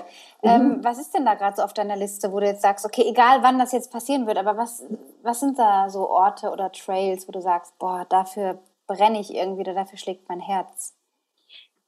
[0.42, 0.48] Mhm.
[0.48, 3.04] Ähm, was ist denn da gerade so auf deiner Liste, wo du jetzt sagst, okay,
[3.08, 4.84] egal wann das jetzt passieren wird, aber was,
[5.22, 9.62] was sind da so Orte oder Trails, wo du sagst, boah, dafür brenne ich irgendwie
[9.62, 10.94] oder dafür schlägt mein Herz?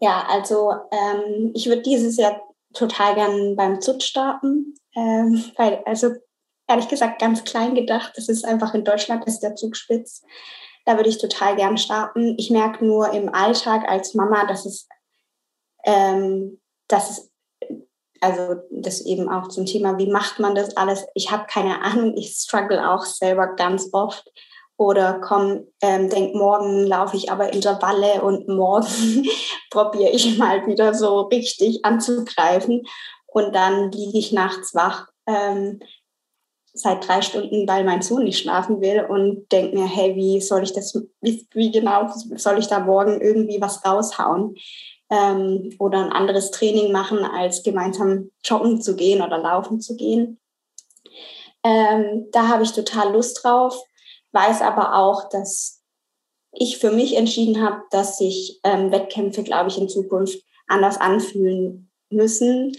[0.00, 2.40] Ja, also ähm, ich würde dieses Jahr
[2.74, 6.10] total gern beim Zut starten, ähm, weil, also
[6.72, 10.22] ehrlich gesagt ganz klein gedacht, das ist einfach in Deutschland ist der Zugspitz.
[10.84, 12.34] Da würde ich total gern starten.
[12.38, 14.88] Ich merke nur im Alltag als Mama, dass es
[15.84, 17.32] ähm, das ist
[18.20, 21.04] also das eben auch zum Thema, wie macht man das alles?
[21.14, 24.30] Ich habe keine Ahnung, ich struggle auch selber ganz oft.
[24.76, 29.26] Oder komm, ähm, denk, morgen laufe ich aber Intervalle und morgen
[29.70, 32.82] probiere ich mal wieder so richtig anzugreifen.
[33.26, 35.80] Und dann liege ich nachts wach ähm,
[36.74, 40.62] seit drei Stunden, weil mein Sohn nicht schlafen will und denke mir, hey, wie soll
[40.62, 44.56] ich das, wie, wie genau soll ich da morgen irgendwie was raushauen?
[45.12, 50.40] ähm, oder ein anderes Training machen, als gemeinsam joggen zu gehen oder laufen zu gehen.
[51.62, 53.78] Ähm, da habe ich total Lust drauf,
[54.32, 55.82] weiß aber auch, dass
[56.52, 61.90] ich für mich entschieden habe, dass sich ähm, Wettkämpfe, glaube ich, in Zukunft anders anfühlen
[62.08, 62.72] müssen.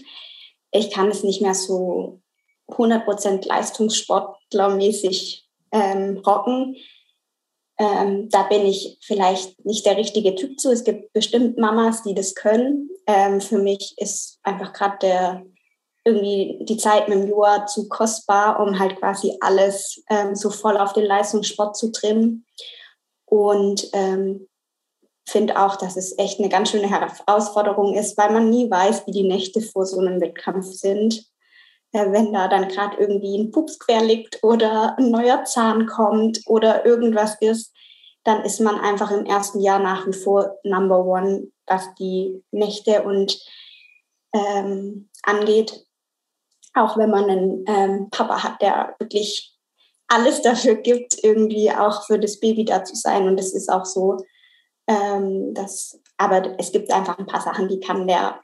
[0.72, 2.20] Ich kann es nicht mehr so
[2.68, 6.76] 100% Leistungssportlermäßig ähm, rocken
[7.78, 10.70] ähm, da bin ich vielleicht nicht der richtige Typ zu.
[10.70, 12.88] Es gibt bestimmt Mamas, die das können.
[13.06, 15.42] Ähm, für mich ist einfach gerade der
[16.06, 20.76] irgendwie die Zeit mit dem Joa zu kostbar, um halt quasi alles ähm, so voll
[20.76, 22.46] auf den Leistungssport zu trimmen.
[23.24, 24.46] Und ähm,
[25.26, 29.12] finde auch, dass es echt eine ganz schöne Herausforderung ist, weil man nie weiß, wie
[29.12, 31.26] die Nächte vor so einem Wettkampf sind.
[31.94, 36.40] Äh, wenn da dann gerade irgendwie ein Pups quer liegt oder ein neuer Zahn kommt
[36.46, 37.72] oder irgendwas ist,
[38.24, 43.04] dann ist man einfach im ersten Jahr nach wie vor Number One, was die Nächte
[43.04, 43.38] und
[44.34, 45.86] ähm, angeht.
[46.74, 49.54] Auch wenn man einen ähm, Papa hat, der wirklich
[50.08, 53.28] alles dafür gibt, irgendwie auch für das Baby da zu sein.
[53.28, 54.16] Und es ist auch so,
[54.88, 58.40] ähm, dass, aber es gibt einfach ein paar Sachen, die kann der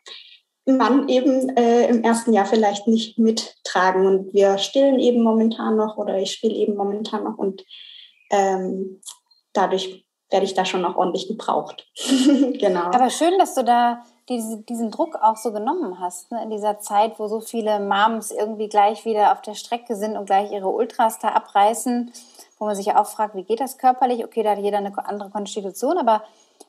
[0.77, 4.07] Mann eben äh, im ersten Jahr vielleicht nicht mittragen.
[4.07, 7.65] Und wir stillen eben momentan noch oder ich still eben momentan noch und
[8.31, 9.01] ähm,
[9.53, 11.89] dadurch werde ich da schon noch ordentlich gebraucht.
[11.97, 12.85] genau.
[12.93, 16.43] Aber schön, dass du da diese, diesen Druck auch so genommen hast, ne?
[16.45, 20.27] in dieser Zeit, wo so viele Moms irgendwie gleich wieder auf der Strecke sind und
[20.27, 22.13] gleich ihre Ultras da abreißen,
[22.59, 24.25] wo man sich ja auch fragt, wie geht das körperlich?
[24.25, 26.23] Okay, da hat jeder eine andere Konstitution, aber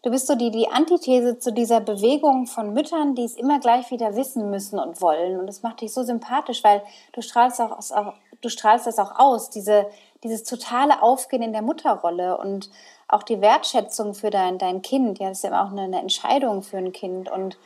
[0.03, 3.91] du bist so die, die Antithese zu dieser Bewegung von Müttern, die es immer gleich
[3.91, 5.39] wieder wissen müssen und wollen.
[5.39, 6.81] Und das macht dich so sympathisch, weil
[7.13, 9.85] du strahlst auch, auch du strahlst das auch aus, diese,
[10.23, 12.69] dieses totale Aufgehen in der Mutterrolle und
[13.07, 15.19] auch die Wertschätzung für dein, dein Kind.
[15.19, 17.29] Ja, das ist ja auch eine, eine Entscheidung für ein Kind.
[17.29, 17.57] Und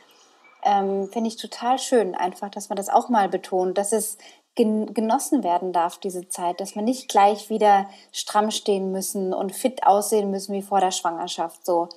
[0.64, 4.18] ähm, finde ich total schön, einfach, dass man das auch mal betont, dass es
[4.56, 9.86] genossen werden darf, diese Zeit, dass wir nicht gleich wieder stramm stehen müssen und fit
[9.86, 11.64] aussehen müssen wie vor der Schwangerschaft.
[11.64, 11.90] So.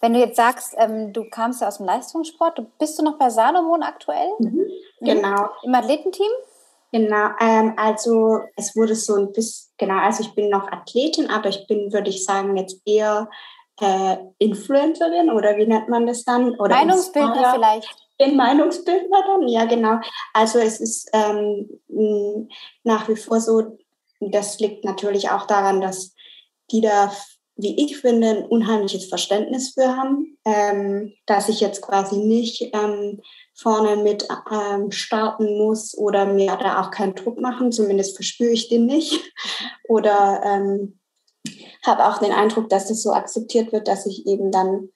[0.00, 3.30] Wenn du jetzt sagst, ähm, du kamst ja aus dem Leistungssport, bist du noch bei
[3.30, 4.28] Salomon aktuell?
[4.38, 4.66] Mhm,
[5.00, 5.48] genau.
[5.62, 6.30] Im Athletenteam?
[6.92, 11.50] Genau, ähm, also es wurde so ein bisschen, genau, also ich bin noch Athletin, aber
[11.50, 13.28] ich bin, würde ich sagen, jetzt eher
[13.80, 16.54] äh, Influencerin oder wie nennt man das dann?
[16.58, 17.54] Oder Meinungsbildner Inspire.
[17.54, 17.96] vielleicht.
[18.20, 20.00] Den Meinungsbildner dann, ja genau.
[20.32, 22.48] Also es ist ähm,
[22.82, 23.78] nach wie vor so,
[24.20, 26.14] das liegt natürlich auch daran, dass
[26.70, 27.12] die da,
[27.58, 33.20] wie ich finde, ein unheimliches Verständnis für haben, ähm, dass ich jetzt quasi nicht ähm,
[33.54, 38.68] vorne mit ähm, starten muss oder mir da auch keinen Druck machen, zumindest verspüre ich
[38.68, 39.20] den nicht.
[39.88, 41.00] Oder ähm,
[41.84, 44.90] habe auch den Eindruck, dass das so akzeptiert wird, dass ich eben dann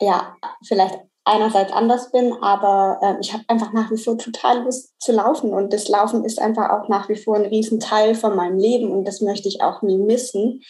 [0.00, 4.94] ja vielleicht einerseits anders bin, aber äh, ich habe einfach nach wie vor total Lust
[4.98, 5.52] zu laufen.
[5.52, 8.90] Und das Laufen ist einfach auch nach wie vor ein Riesenteil von meinem Leben.
[8.90, 10.62] Und das möchte ich auch nie missen.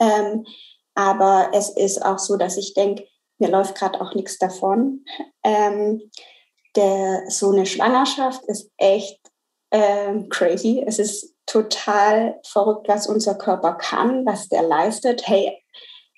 [0.00, 0.46] Ähm,
[0.94, 3.06] aber es ist auch so, dass ich denke,
[3.38, 5.04] mir läuft gerade auch nichts davon.
[5.44, 6.10] Ähm,
[6.74, 9.20] der, so eine Schwangerschaft ist echt
[9.70, 10.82] ähm, crazy.
[10.86, 15.26] Es ist total verrückt, was unser Körper kann, was der leistet.
[15.26, 15.62] Hey,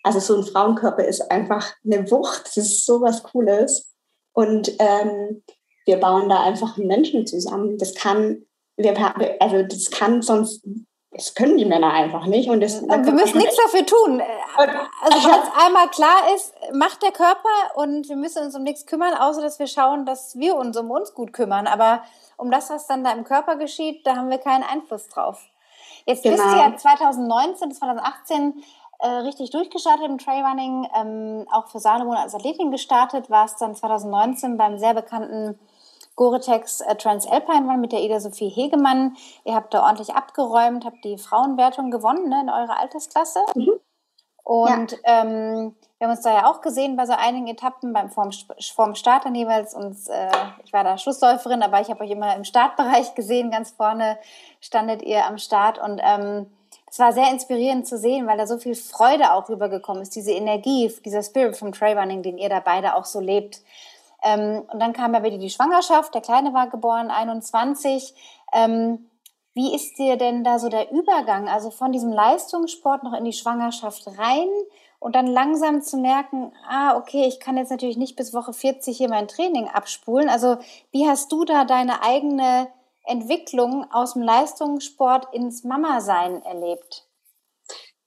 [0.02, 2.46] also so ein Frauenkörper ist einfach eine Wucht.
[2.46, 3.92] Das ist so was Cooles.
[4.32, 5.42] Und ähm,
[5.86, 7.78] wir bauen da einfach Menschen zusammen.
[7.78, 8.96] Das kann, wir,
[9.40, 10.64] also das kann sonst
[11.10, 12.50] das können die Männer einfach nicht.
[12.50, 14.22] Und das, wir müssen nichts dafür tun.
[14.56, 18.84] Also wenn es einmal klar ist, macht der Körper und wir müssen uns um nichts
[18.84, 21.66] kümmern, außer dass wir schauen, dass wir uns um uns gut kümmern.
[21.66, 22.02] Aber
[22.36, 25.40] um das, was dann da im Körper geschieht, da haben wir keinen Einfluss drauf.
[26.04, 26.36] Jetzt genau.
[26.36, 28.62] bist du ja 2019 bis 2018
[29.00, 34.56] äh, richtig durchgestartet im Trailrunning, ähm, auch für Salomon als Athletin gestartet, warst dann 2019
[34.56, 35.58] beim sehr bekannten
[36.18, 39.16] Gore-Tex äh, Transalpine Run mit der Ida Sophie Hegemann.
[39.44, 43.38] Ihr habt da ordentlich abgeräumt, habt die Frauenwertung gewonnen ne, in eurer Altersklasse.
[43.54, 43.70] Mhm.
[44.42, 45.22] Und ja.
[45.22, 48.30] ähm, wir haben uns da ja auch gesehen bei so einigen Etappen beim vorm,
[48.74, 49.74] vorm Start dann jeweils.
[49.74, 50.30] Und äh,
[50.64, 53.52] ich war da Schlussläuferin, aber ich habe euch immer im Startbereich gesehen.
[53.52, 54.18] Ganz vorne
[54.60, 56.46] standet ihr am Start und ähm,
[56.90, 60.32] es war sehr inspirierend zu sehen, weil da so viel Freude auch rübergekommen ist, diese
[60.32, 63.60] Energie, dieser Spirit vom Trailrunning, den ihr da beide auch so lebt.
[64.22, 68.14] Ähm, und dann kam ja wieder die Schwangerschaft, der Kleine war geboren, 21.
[68.52, 69.08] Ähm,
[69.54, 73.32] wie ist dir denn da so der Übergang, also von diesem Leistungssport noch in die
[73.32, 74.48] Schwangerschaft rein
[75.00, 78.96] und dann langsam zu merken, ah, okay, ich kann jetzt natürlich nicht bis Woche 40
[78.96, 80.28] hier mein Training abspulen.
[80.28, 80.58] Also
[80.92, 82.68] wie hast du da deine eigene
[83.04, 87.07] Entwicklung aus dem Leistungssport ins Mama-Sein erlebt?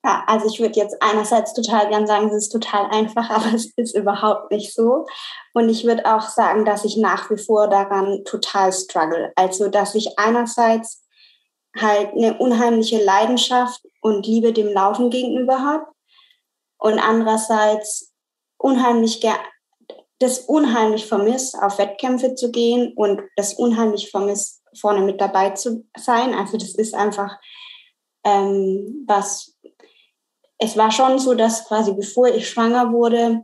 [0.03, 3.71] Ja, also ich würde jetzt einerseits total gern sagen, es ist total einfach, aber es
[3.75, 5.05] ist überhaupt nicht so.
[5.53, 9.31] Und ich würde auch sagen, dass ich nach wie vor daran total struggle.
[9.35, 11.03] Also, dass ich einerseits
[11.79, 15.85] halt eine unheimliche Leidenschaft und Liebe dem Laufen gegenüber habe
[16.79, 18.11] und andererseits
[18.57, 19.21] unheimlich
[20.19, 25.87] das unheimlich vermisst, auf Wettkämpfe zu gehen und das unheimlich vermisst, vorne mit dabei zu
[25.97, 26.33] sein.
[26.33, 27.37] Also das ist einfach
[28.23, 29.50] ähm, was
[30.63, 33.41] es war schon so, dass quasi bevor ich schwanger wurde,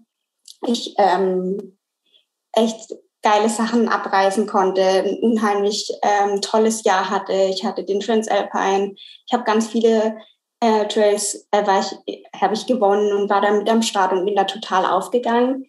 [0.67, 1.77] ich ähm,
[2.53, 2.93] echt
[3.23, 7.33] geile Sachen abreisen konnte, ein unheimlich ähm, tolles Jahr hatte.
[7.33, 8.93] Ich hatte den Transalpine,
[9.25, 10.17] ich habe ganz viele
[10.59, 11.63] äh, Trails äh,
[12.39, 15.65] habe ich gewonnen und war da mit am Start und bin da total aufgegangen.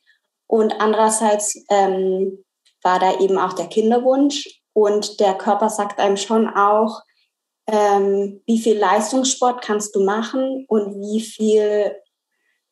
[0.47, 2.45] Und andererseits ähm,
[2.83, 7.01] war da eben auch der Kinderwunsch Und der Körper sagt einem schon auch,
[7.69, 11.95] ähm, wie viel Leistungssport kannst du machen und wie viel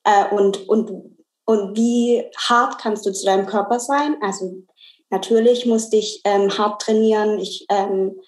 [0.04, 0.90] äh, und, und,
[1.44, 4.16] und wie hart kannst du zu deinem Körper sein.
[4.22, 4.62] Also
[5.10, 8.18] natürlich musste ich ähm, hart trainieren, ich ähm,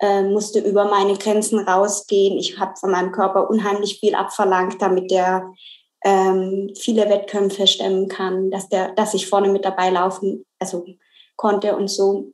[0.00, 2.38] äh, musste über meine Grenzen rausgehen.
[2.38, 5.52] Ich habe von meinem Körper unheimlich viel abverlangt, damit der
[6.02, 10.86] ähm, viele Wettkämpfe stemmen kann, dass der, dass ich vorne mit dabei laufen, also
[11.36, 12.32] konnte und so.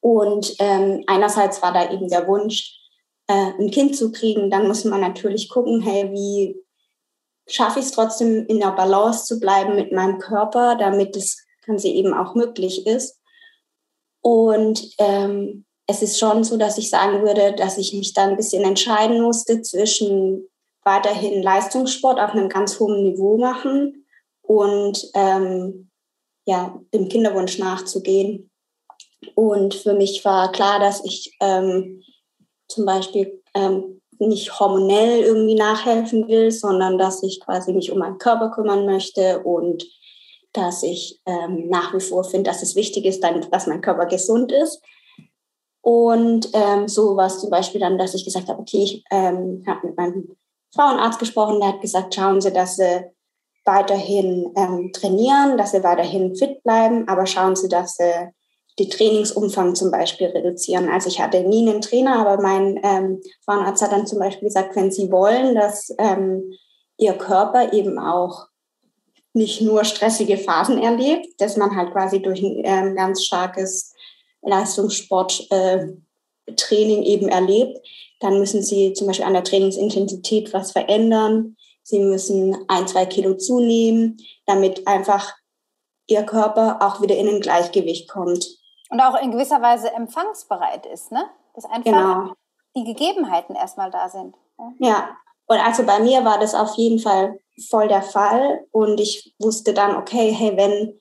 [0.00, 2.81] Und ähm, einerseits war da eben der Wunsch,
[3.28, 4.50] äh, ein Kind zu kriegen.
[4.50, 6.56] Dann muss man natürlich gucken, hey, wie
[7.48, 11.88] schaffe ich es trotzdem in der Balance zu bleiben mit meinem Körper, damit das Ganze
[11.88, 13.18] eben auch möglich ist.
[14.20, 18.36] Und ähm, es ist schon so, dass ich sagen würde, dass ich mich da ein
[18.36, 20.48] bisschen entscheiden musste zwischen
[20.84, 24.06] weiterhin Leistungssport auf einem ganz hohen Niveau machen
[24.42, 25.90] und ähm,
[26.46, 28.50] ja, dem Kinderwunsch nachzugehen.
[29.34, 32.02] Und für mich war klar, dass ich ähm,
[32.72, 38.18] zum Beispiel ähm, nicht hormonell irgendwie nachhelfen will, sondern dass ich quasi mich um meinen
[38.18, 39.84] Körper kümmern möchte und
[40.52, 44.06] dass ich ähm, nach wie vor finde, dass es wichtig ist, dann, dass mein Körper
[44.06, 44.82] gesund ist.
[45.80, 49.64] Und ähm, so war es zum Beispiel dann, dass ich gesagt habe, okay, ich ähm,
[49.66, 50.36] habe mit meinem
[50.74, 53.04] Frauenarzt gesprochen, der hat gesagt, schauen Sie, dass Sie
[53.64, 58.30] weiterhin ähm, trainieren, dass Sie weiterhin fit bleiben, aber schauen Sie, dass Sie
[58.78, 60.88] die Trainingsumfang zum Beispiel reduzieren.
[60.88, 64.74] Also ich hatte nie einen Trainer, aber mein ähm, Frauenarzt hat dann zum Beispiel gesagt,
[64.76, 66.52] wenn Sie wollen, dass ähm,
[66.96, 68.46] Ihr Körper eben auch
[69.34, 73.94] nicht nur stressige Phasen erlebt, dass man halt quasi durch ein ähm, ganz starkes
[74.42, 77.78] Leistungssporttraining äh, eben erlebt,
[78.20, 81.56] dann müssen Sie zum Beispiel an der Trainingsintensität was verändern.
[81.82, 85.34] Sie müssen ein, zwei Kilo zunehmen, damit einfach
[86.06, 88.61] Ihr Körper auch wieder in ein Gleichgewicht kommt.
[88.92, 91.24] Und auch in gewisser Weise empfangsbereit ist, ne?
[91.54, 92.32] Dass einfach genau.
[92.76, 94.34] die Gegebenheiten erstmal da sind.
[94.80, 95.16] Ja,
[95.46, 97.40] und also bei mir war das auf jeden Fall
[97.70, 98.66] voll der Fall.
[98.70, 101.00] Und ich wusste dann, okay, hey, wenn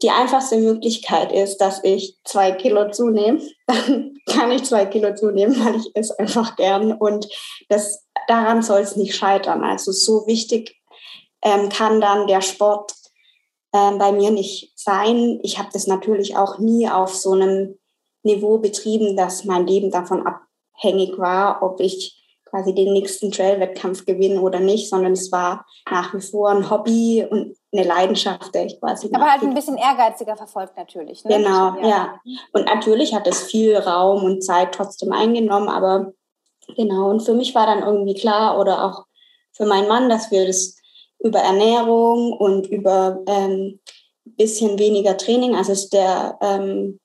[0.00, 5.56] die einfachste Möglichkeit ist, dass ich zwei Kilo zunehme, dann kann ich zwei Kilo zunehmen,
[5.64, 6.92] weil ich es einfach gern.
[6.92, 7.28] Und
[7.68, 9.64] das, daran soll es nicht scheitern.
[9.64, 10.80] Also so wichtig
[11.42, 12.94] ähm, kann dann der Sport
[13.72, 15.40] ähm, bei mir nicht sein.
[15.42, 17.78] Ich habe das natürlich auch nie auf so einem
[18.22, 22.18] Niveau betrieben, dass mein Leben davon abhängig war, ob ich
[22.52, 27.26] quasi den nächsten Trail-Wettkampf gewinne oder nicht, sondern es war nach wie vor ein Hobby
[27.28, 29.08] und eine Leidenschaft, der ich quasi.
[29.12, 31.24] Aber halt ein bisschen ehrgeiziger verfolgt natürlich.
[31.24, 31.38] Ne?
[31.38, 31.88] Genau, ja.
[31.88, 32.20] ja.
[32.52, 36.12] Und natürlich hat es viel Raum und Zeit trotzdem eingenommen, aber
[36.76, 37.08] genau.
[37.08, 39.06] Und für mich war dann irgendwie klar oder auch
[39.52, 40.76] für meinen Mann, dass wir das
[41.22, 43.80] über Ernährung und über ähm,
[44.24, 45.54] bisschen weniger Training.
[45.54, 47.00] Also der ähm,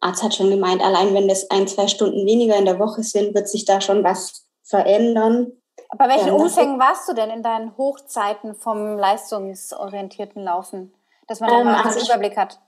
[0.00, 3.34] Arzt hat schon gemeint, allein wenn das ein, zwei Stunden weniger in der Woche sind,
[3.34, 5.52] wird sich da schon was verändern.
[5.96, 10.94] Bei welchen ähm, Umfängen warst du denn in deinen Hochzeiten vom leistungsorientierten Laufen,
[11.26, 12.60] dass man da ähm, mal also einen Überblick hat?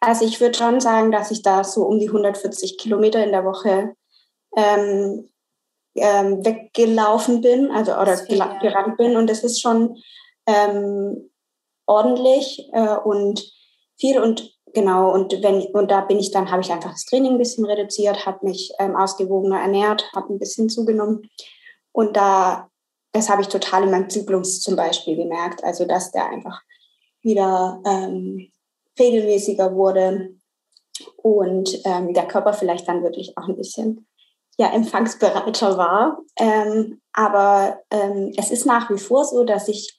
[0.00, 3.44] Also ich würde schon sagen, dass ich da so um die 140 Kilometer in der
[3.44, 3.94] Woche
[4.56, 5.28] ähm,
[5.94, 8.58] ähm, weggelaufen bin, also oder ja.
[8.60, 9.16] gerannt bin.
[9.16, 9.96] Und das ist schon
[10.46, 11.30] ähm,
[11.86, 13.52] ordentlich äh, und
[13.98, 17.32] viel und genau und wenn und da bin ich dann habe ich einfach das Training
[17.32, 21.28] ein bisschen reduziert, habe mich ähm, ausgewogener ernährt, habe ein bisschen zugenommen
[21.92, 22.68] und da
[23.12, 26.60] das habe ich total in meinem Zyklus zum Beispiel gemerkt, also dass der einfach
[27.22, 28.50] wieder ähm,
[28.98, 30.34] regelmäßiger wurde
[31.16, 34.06] und ähm, der Körper vielleicht dann wirklich auch ein bisschen
[34.58, 36.18] ja, empfangsbereiter war.
[36.36, 39.98] Ähm, aber ähm, es ist nach wie vor so, dass ich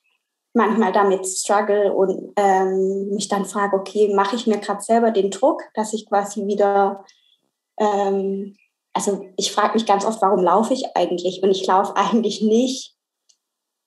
[0.54, 5.32] manchmal damit struggle und ähm, mich dann frage, okay, mache ich mir gerade selber den
[5.32, 7.06] Druck, dass ich quasi wieder,
[7.80, 8.56] ähm,
[8.94, 11.42] also ich frage mich ganz oft, warum laufe ich eigentlich?
[11.42, 12.96] Und ich laufe eigentlich nicht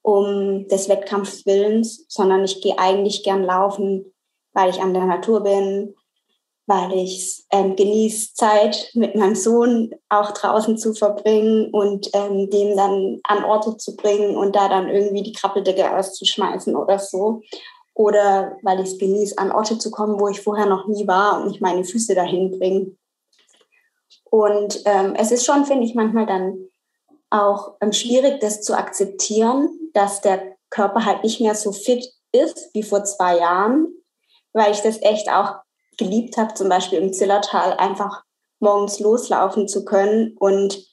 [0.03, 4.13] um des Wettkampfswillens, sondern ich gehe eigentlich gern laufen,
[4.55, 5.95] weil ich an der Natur bin,
[6.67, 12.77] weil ich ähm, genieße, Zeit mit meinem Sohn auch draußen zu verbringen und ähm, dem
[12.77, 17.43] dann an Orte zu bringen und da dann irgendwie die Krabbeldecke auszuschmeißen oder so.
[17.95, 21.39] Oder weil ich es genieße, an Orte zu kommen, wo ich vorher noch nie war
[21.39, 22.99] und mich meine Füße dahin bringen.
[24.31, 26.69] Und ähm, es ist schon, finde ich, manchmal dann
[27.29, 32.71] auch ähm, schwierig, das zu akzeptieren, dass der Körper halt nicht mehr so fit ist
[32.73, 33.89] wie vor zwei Jahren,
[34.55, 35.57] weil ich das echt auch
[35.99, 38.25] geliebt habe, zum Beispiel im Zillertal einfach
[38.61, 40.87] morgens loslaufen zu können und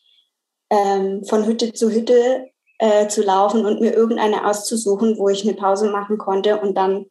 [0.69, 5.53] ähm, von Hütte zu Hütte äh, zu laufen und mir irgendeine auszusuchen, wo ich eine
[5.53, 7.05] Pause machen konnte und dann,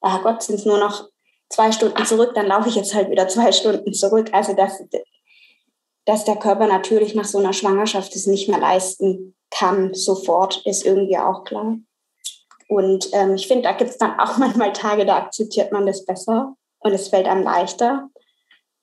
[0.00, 1.08] ah Gott, sind es nur noch
[1.48, 4.30] zwei Stunden zurück, dann laufe ich jetzt halt wieder zwei Stunden zurück.
[4.32, 4.82] Also dass,
[6.06, 10.86] dass der Körper natürlich nach so einer Schwangerschaft es nicht mehr leisten kann, sofort, ist
[10.86, 11.76] irgendwie auch klar.
[12.68, 16.04] Und ähm, ich finde, da gibt es dann auch manchmal Tage, da akzeptiert man das
[16.06, 18.08] besser und es fällt einem leichter.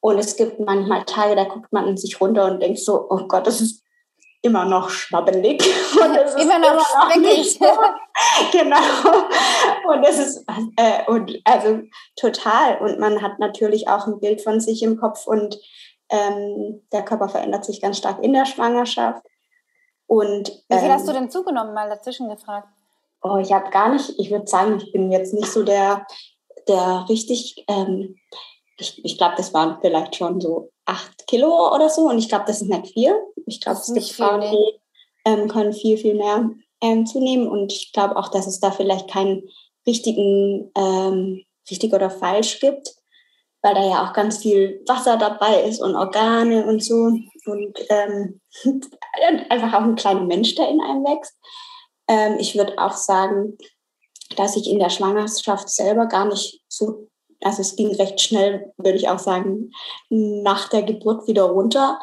[0.01, 3.45] Und es gibt manchmal Tage, da guckt man sich runter und denkt so, oh Gott,
[3.45, 3.83] das ist
[4.41, 5.61] immer noch schwabbelig.
[6.01, 7.65] Und es ist immer noch, immer noch nicht so.
[8.53, 9.93] genau.
[9.93, 10.45] Und es ist,
[10.77, 11.81] äh, und also
[12.15, 12.77] total.
[12.77, 15.59] Und man hat natürlich auch ein Bild von sich im Kopf und
[16.09, 19.25] ähm, der Körper verändert sich ganz stark in der Schwangerschaft.
[20.07, 22.67] Und, Wie viel ähm, hast du denn zugenommen, mal dazwischen gefragt?
[23.21, 26.07] Oh, ich habe gar nicht, ich würde sagen, ich bin jetzt nicht so der,
[26.69, 28.15] der richtig, ähm,
[28.77, 32.45] ich, ich glaube, das waren vielleicht schon so acht Kilo oder so und ich glaube,
[32.47, 33.13] das ist nicht viel.
[33.45, 34.79] Ich glaube, es gibt Frauen, die
[35.25, 36.49] ähm, können viel, viel mehr
[36.81, 39.43] ähm, zunehmen und ich glaube auch, dass es da vielleicht keinen
[39.85, 42.95] richtigen, ähm, richtig oder falsch gibt,
[43.61, 47.11] weil da ja auch ganz viel Wasser dabei ist und Organe und so
[47.45, 48.39] und ähm,
[49.49, 51.35] einfach auch ein kleiner Mensch, der in einem wächst.
[52.07, 53.57] Ähm, ich würde auch sagen,
[54.35, 57.07] dass ich in der Schwangerschaft selber gar nicht so,
[57.41, 59.71] also es ging recht schnell, würde ich auch sagen,
[60.09, 61.99] nach der Geburt wieder runter,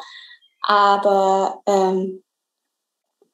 [0.61, 2.23] aber ähm,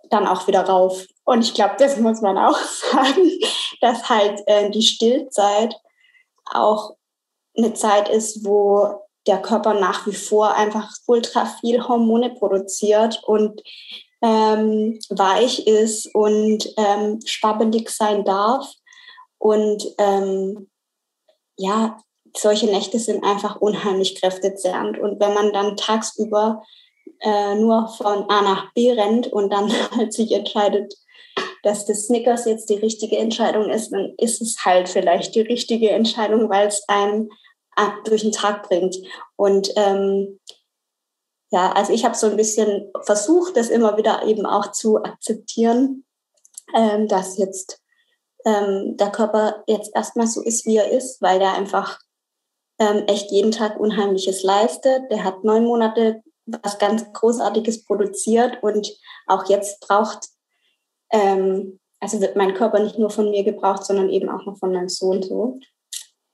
[0.10, 1.06] dann auch wieder rauf.
[1.26, 2.58] Und ich glaube, das muss man auch
[2.92, 3.32] sagen,
[3.82, 5.76] dass halt äh, die Stillzeit
[6.46, 6.96] auch
[7.58, 13.62] eine Zeit ist, wo der Körper nach wie vor einfach ultra viel Hormone produziert und
[14.22, 18.66] ähm, weich ist und ähm, schwabbelig sein darf.
[19.44, 20.70] Und ähm,
[21.58, 21.98] ja,
[22.34, 24.98] solche Nächte sind einfach unheimlich kräftezehrend.
[24.98, 26.64] Und wenn man dann tagsüber
[27.20, 30.96] äh, nur von A nach B rennt und dann halt sich entscheidet,
[31.62, 35.90] dass das Snickers jetzt die richtige Entscheidung ist, dann ist es halt vielleicht die richtige
[35.90, 37.30] Entscheidung, weil es einen
[38.06, 38.96] durch den Tag bringt.
[39.36, 40.40] Und ähm,
[41.52, 46.06] ja, also ich habe so ein bisschen versucht, das immer wieder eben auch zu akzeptieren,
[46.74, 47.83] ähm, dass jetzt
[48.46, 52.00] ähm, der Körper jetzt erstmal so ist, wie er ist, weil der einfach
[52.80, 55.04] ähm, echt jeden Tag Unheimliches leistet.
[55.12, 58.92] Der hat neun Monate was ganz Großartiges produziert und
[59.28, 60.28] auch jetzt braucht,
[61.12, 64.74] ähm, also wird mein Körper nicht nur von mir gebraucht, sondern eben auch noch von
[64.74, 65.60] meinem Sohn so.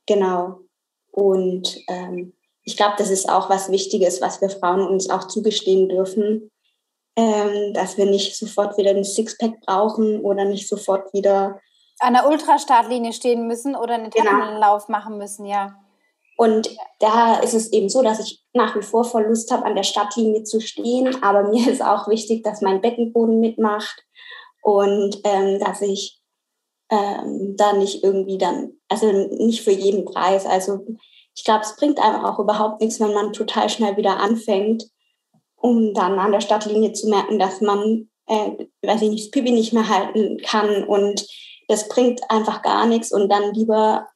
[0.07, 0.62] Genau.
[1.12, 2.34] Und ähm,
[2.64, 6.51] ich glaube, das ist auch was Wichtiges, was wir Frauen uns auch zugestehen dürfen,
[7.16, 11.60] ähm, dass wir nicht sofort wieder ein Sixpack brauchen oder nicht sofort wieder
[12.00, 14.06] an der Ultrastartlinie stehen müssen oder einen.
[14.06, 14.97] Etappenlauf genau.
[14.97, 15.76] machen müssen, ja.
[16.38, 16.70] Und
[17.00, 19.84] da ist es eben so, dass ich nach wie vor voll Lust habe, an der
[19.84, 21.22] Startlinie zu stehen.
[21.22, 24.06] Aber mir ist auch wichtig, dass mein Beckenboden mitmacht
[24.62, 26.22] und ähm, dass ich
[26.89, 30.45] ähm, da nicht irgendwie dann, also nicht für jeden Preis.
[30.45, 30.86] Also
[31.36, 34.86] ich glaube, es bringt einem auch überhaupt nichts, wenn man total schnell wieder anfängt,
[35.58, 39.52] um dann an der Stadtlinie zu merken, dass man, äh, weiß ich nicht, das Pipi
[39.52, 41.26] nicht mehr halten kann und
[41.70, 44.08] das bringt einfach gar nichts und dann lieber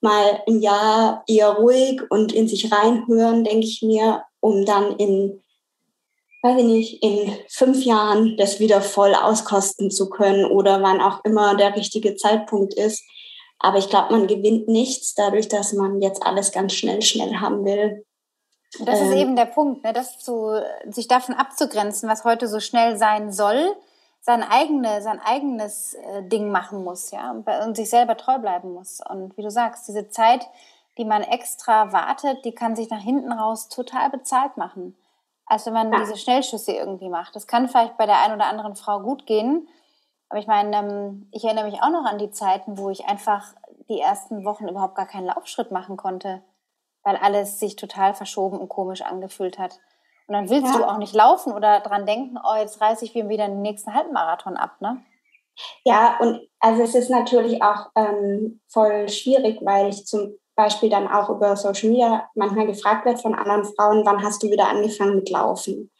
[0.00, 5.42] mal ein Jahr eher ruhig und in sich reinhören, denke ich mir, um dann in,
[6.42, 11.22] weiß ich nicht, in fünf Jahren das wieder voll auskosten zu können oder wann auch
[11.24, 13.02] immer der richtige Zeitpunkt ist.
[13.58, 17.64] Aber ich glaube, man gewinnt nichts dadurch, dass man jetzt alles ganz schnell, schnell haben
[17.64, 18.06] will.
[18.78, 19.92] Das ähm, ist eben der Punkt, ne?
[19.92, 23.76] das zu, sich davon abzugrenzen, was heute so schnell sein soll,
[24.20, 28.74] sein, eigene, sein eigenes äh, Ding machen muss, ja, und, und sich selber treu bleiben
[28.74, 29.00] muss.
[29.08, 30.46] Und wie du sagst, diese Zeit,
[30.98, 34.96] die man extra wartet, die kann sich nach hinten raus total bezahlt machen.
[35.46, 35.98] Als wenn man ja.
[36.00, 37.34] diese Schnellschüsse irgendwie macht.
[37.34, 39.68] Das kann vielleicht bei der einen oder anderen Frau gut gehen,
[40.30, 43.52] aber ich meine, ähm, ich erinnere mich auch noch an die Zeiten, wo ich einfach
[43.88, 46.42] die ersten Wochen überhaupt gar keinen Laufschritt machen konnte,
[47.02, 49.80] weil alles sich total verschoben und komisch angefühlt hat.
[50.30, 50.78] Und dann willst ja.
[50.78, 54.56] du auch nicht laufen oder dran denken, oh, jetzt reiße ich wieder den nächsten Halbmarathon
[54.56, 55.02] ab, ne?
[55.84, 61.08] Ja, und also es ist natürlich auch ähm, voll schwierig, weil ich zum Beispiel dann
[61.08, 65.16] auch über Social Media manchmal gefragt werde von anderen Frauen, wann hast du wieder angefangen
[65.16, 65.90] mit Laufen?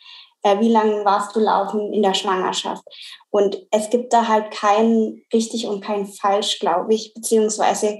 [0.42, 2.84] äh, wie lange warst du laufen in der Schwangerschaft?
[3.30, 7.98] Und es gibt da halt kein richtig und kein falsch, glaube ich, beziehungsweise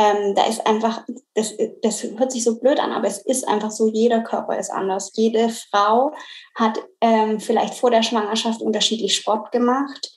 [0.00, 3.70] ähm, da ist einfach, das, das hört sich so blöd an, aber es ist einfach
[3.70, 5.12] so, jeder Körper ist anders.
[5.14, 6.12] Jede Frau
[6.54, 10.12] hat ähm, vielleicht vor der Schwangerschaft unterschiedlich Sport gemacht.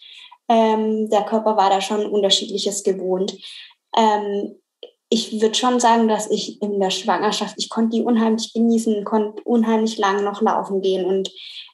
[0.47, 3.37] Ähm, der Körper war da schon unterschiedliches gewohnt.
[3.97, 4.55] Ähm,
[5.09, 9.43] ich würde schon sagen, dass ich in der Schwangerschaft, ich konnte die unheimlich genießen, konnte
[9.43, 11.29] unheimlich lang noch laufen gehen und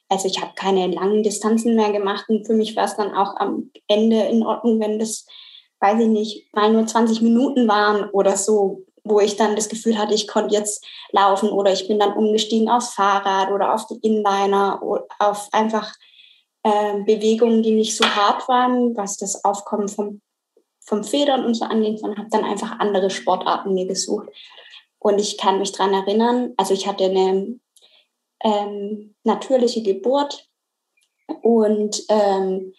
[0.08, 3.36] also ich habe keine langen Distanzen mehr gemacht und für mich war es dann auch
[3.36, 5.26] am Ende in Ordnung, wenn das,
[5.80, 9.98] weiß ich nicht, mal nur 20 Minuten waren oder so, wo ich dann das Gefühl
[9.98, 13.98] hatte, ich konnte jetzt laufen oder ich bin dann umgestiegen aufs Fahrrad oder auf die
[14.02, 15.94] Inliner oder auf einfach
[16.62, 20.20] äh, Bewegungen, die nicht so hart waren, was das Aufkommen vom,
[20.84, 24.28] vom Federn und so angeht, und habe dann einfach andere Sportarten mir gesucht.
[24.98, 27.58] Und ich kann mich daran erinnern, also ich hatte eine
[28.44, 30.46] ähm, natürliche Geburt
[31.42, 32.74] und ähm,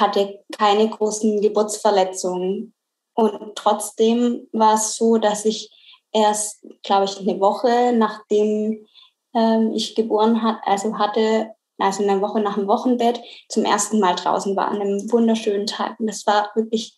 [0.00, 2.74] hatte keine großen Geburtsverletzungen.
[3.14, 5.70] Und trotzdem war es so, dass ich
[6.12, 8.86] erst, glaube ich, eine Woche nachdem
[9.34, 14.14] ähm, ich geboren hat, also hatte, also eine Woche nach dem Wochenbett, zum ersten Mal
[14.14, 15.98] draußen war an einem wunderschönen Tag.
[16.00, 16.96] Und das war wirklich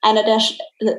[0.00, 0.38] einer der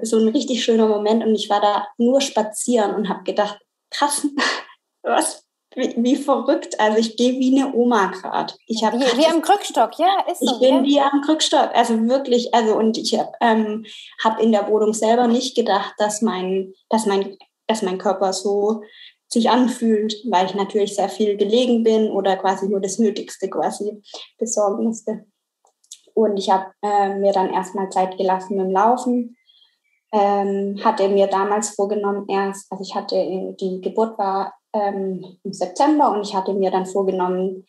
[0.02, 3.60] so ein richtig schöner Moment und ich war da nur spazieren und habe gedacht,
[3.92, 4.28] krass,
[5.04, 5.45] was
[5.76, 6.80] wie, wie, verrückt.
[6.80, 8.54] Also ich gehe wie eine Oma gerade.
[8.68, 10.54] Ich habe wie, wie am Krückstock, ja, ist so.
[10.54, 10.84] Ich bin ja.
[10.84, 12.54] wie am Krückstock, also wirklich.
[12.54, 13.86] Also und ich ähm,
[14.24, 18.82] habe in der Wohnung selber nicht gedacht, dass mein, dass mein, dass mein Körper so
[19.28, 24.02] sich anfühlt, weil ich natürlich sehr viel gelegen bin oder quasi nur das Nötigste quasi
[24.38, 25.26] besorgen musste.
[26.14, 29.38] Und ich habe äh, mir dann erstmal Zeit gelassen mit dem Laufen.
[30.14, 33.16] Ähm, hatte mir damals vorgenommen, erst, also ich hatte,
[33.60, 37.66] die Geburt war ähm, im September und ich hatte mir dann vorgenommen,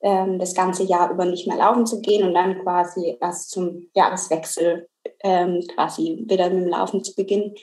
[0.00, 3.88] ähm, das ganze Jahr über nicht mehr laufen zu gehen und dann quasi erst zum
[3.94, 4.88] Jahreswechsel
[5.24, 7.54] ähm, quasi wieder mit dem Laufen zu beginnen.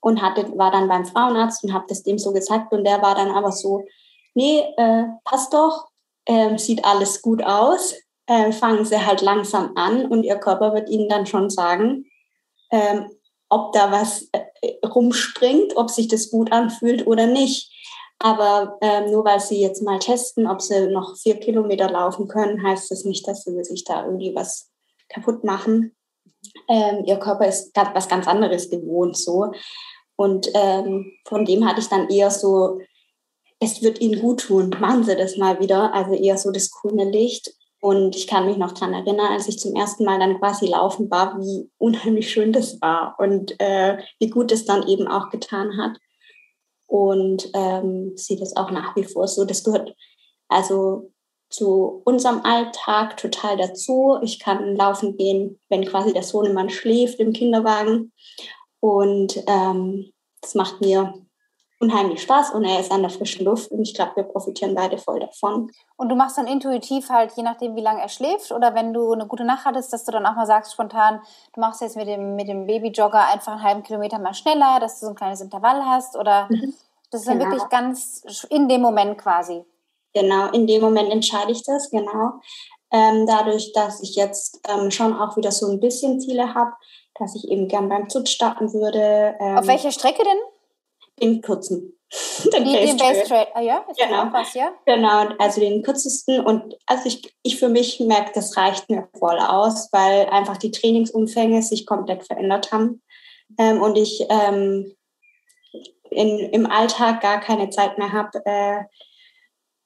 [0.00, 3.14] Und hatte, war dann beim Frauenarzt und habe das dem so gesagt und der war
[3.14, 3.84] dann aber so,
[4.34, 5.90] nee, äh, passt doch,
[6.24, 7.94] äh, sieht alles gut aus,
[8.26, 12.06] äh, fangen Sie halt langsam an und Ihr Körper wird Ihnen dann schon sagen,
[12.72, 13.10] ähm,
[13.48, 17.71] ob da was äh, rumspringt, ob sich das gut anfühlt oder nicht.
[18.24, 22.62] Aber ähm, nur weil Sie jetzt mal testen, ob Sie noch vier Kilometer laufen können,
[22.62, 24.70] heißt das nicht, dass Sie sich da irgendwie was
[25.08, 25.96] kaputt machen.
[26.68, 29.50] Ähm, Ihr Körper ist was ganz anderes gewohnt so.
[30.14, 32.78] Und ähm, von dem hatte ich dann eher so,
[33.58, 35.92] es wird Ihnen gut tun, machen Sie das mal wieder.
[35.92, 37.52] Also eher so das grüne Licht.
[37.80, 41.10] Und ich kann mich noch daran erinnern, als ich zum ersten Mal dann quasi laufen
[41.10, 45.76] war, wie unheimlich schön das war und äh, wie gut es dann eben auch getan
[45.76, 45.98] hat.
[46.92, 49.46] Und ähm, sieht es auch nach wie vor so.
[49.46, 49.94] Das gehört
[50.48, 51.10] also
[51.48, 54.18] zu unserem Alltag total dazu.
[54.20, 58.12] Ich kann laufen gehen, wenn quasi der Sohnemann schläft im Kinderwagen.
[58.80, 60.12] Und ähm,
[60.42, 61.14] das macht mir
[61.82, 64.98] unheimlich Spaß und er ist an der frischen Luft und ich glaube, wir profitieren beide
[64.98, 65.70] voll davon.
[65.96, 69.12] Und du machst dann intuitiv halt, je nachdem, wie lange er schläft oder wenn du
[69.12, 71.20] eine gute Nacht hattest, dass du dann auch mal sagst spontan,
[71.52, 75.00] du machst jetzt mit dem, mit dem Babyjogger einfach einen halben Kilometer mal schneller, dass
[75.00, 76.72] du so ein kleines Intervall hast oder mhm.
[77.10, 77.50] das ist dann genau.
[77.50, 79.64] wirklich ganz in dem Moment quasi.
[80.14, 82.34] Genau, in dem Moment entscheide ich das, genau.
[82.92, 86.72] Ähm, dadurch, dass ich jetzt ähm, schon auch wieder so ein bisschen Ziele habe,
[87.18, 89.34] dass ich eben gern beim Zut starten würde.
[89.40, 90.38] Ähm, Auf welcher Strecke denn?
[91.20, 91.98] Den kurzen.
[92.52, 93.46] Den, die, den Base Trail.
[93.54, 94.24] Ah ja, ist genau.
[94.24, 94.74] auch was, ja?
[94.84, 96.44] Genau, also den kürzesten.
[96.44, 100.70] Und also ich, ich für mich merke, das reicht mir voll aus, weil einfach die
[100.70, 103.02] Trainingsumfänge sich komplett verändert haben.
[103.58, 104.94] Ähm, und ich ähm,
[106.10, 108.82] in, im Alltag gar keine Zeit mehr habe, äh,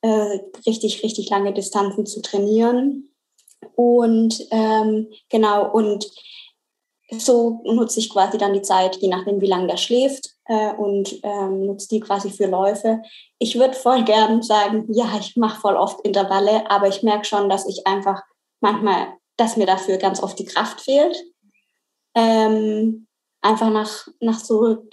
[0.03, 3.09] äh, richtig, richtig lange Distanzen zu trainieren.
[3.75, 6.11] Und ähm, genau, und
[7.11, 11.21] so nutze ich quasi dann die Zeit, je nachdem, wie lange der schläft, äh, und
[11.23, 13.03] ähm, nutze die quasi für Läufe.
[13.39, 17.49] Ich würde voll gern sagen, ja, ich mache voll oft Intervalle, aber ich merke schon,
[17.49, 18.23] dass ich einfach
[18.61, 21.17] manchmal, dass mir dafür ganz oft die Kraft fehlt.
[22.15, 23.07] Ähm,
[23.43, 24.85] einfach nach, nach so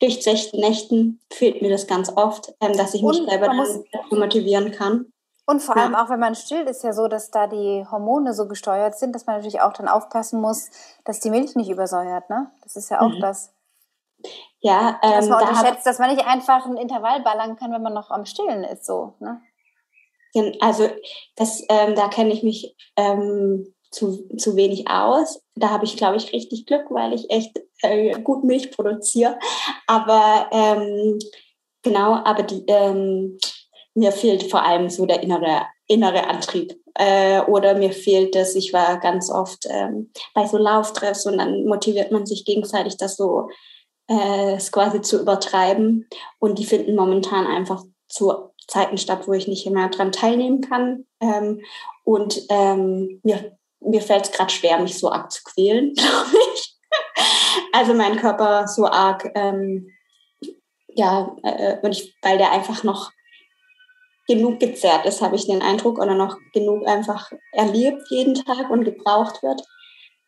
[0.00, 4.72] durchzechten Nächten fehlt mir das ganz oft, ähm, dass ich mich und selber dann motivieren
[4.72, 5.12] kann.
[5.46, 6.04] Und vor allem ja.
[6.04, 9.26] auch, wenn man stillt, ist ja so, dass da die Hormone so gesteuert sind, dass
[9.26, 10.70] man natürlich auch dann aufpassen muss,
[11.04, 12.30] dass die Milch nicht übersäuert.
[12.30, 12.50] Ne?
[12.62, 13.20] Das ist ja auch mhm.
[13.20, 13.52] das.
[14.60, 17.82] Ja, ähm, dass man da unterschätzt, dass man nicht einfach ein Intervall ballern kann, wenn
[17.82, 19.14] man noch am Stillen ist, so.
[19.18, 19.40] Ne?
[20.60, 20.88] Also
[21.36, 25.42] das, ähm, da kenne ich mich ähm, zu, zu wenig aus.
[25.54, 29.38] Da habe ich, glaube ich, richtig Glück, weil ich echt äh, gut Milch produziere.
[29.86, 31.18] Aber ähm,
[31.82, 33.38] genau, aber die, ähm,
[33.94, 36.74] mir fehlt vor allem so der innere, innere Antrieb.
[36.94, 41.64] Äh, oder mir fehlt es, ich war ganz oft ähm, bei so Lauftreffs und dann
[41.64, 43.48] motiviert man sich gegenseitig, das so
[44.08, 46.08] äh, es quasi zu übertreiben.
[46.38, 51.06] Und die finden momentan einfach zu Zeiten statt, wo ich nicht mehr dran teilnehmen kann.
[51.20, 51.62] Ähm,
[52.04, 56.76] und ähm, mir, mir fällt es gerade schwer, mich so arg zu quälen, glaube ich.
[57.72, 59.88] also mein Körper so arg, ähm,
[60.88, 63.12] ja, äh, und ich, weil der einfach noch
[64.30, 68.84] genug gezerrt ist, habe ich den Eindruck, oder noch genug einfach erlebt jeden Tag und
[68.84, 69.62] gebraucht wird.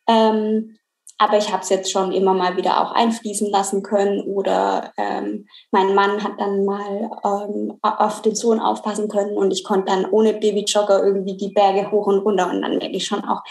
[0.09, 0.75] Ähm,
[1.17, 5.47] aber ich habe es jetzt schon immer mal wieder auch einfließen lassen können oder ähm,
[5.71, 10.05] mein Mann hat dann mal ähm, auf den Sohn aufpassen können und ich konnte dann
[10.09, 13.41] ohne Babyjogger irgendwie die Berge hoch und runter und dann merke ich schon auch,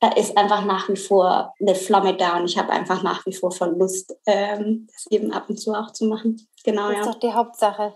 [0.00, 3.32] da ist einfach nach wie vor eine Flamme da und ich habe einfach nach wie
[3.32, 6.46] vor von Lust, ähm, das eben ab und zu auch zu machen.
[6.62, 7.12] Genau, das ist ja.
[7.12, 7.94] doch die Hauptsache.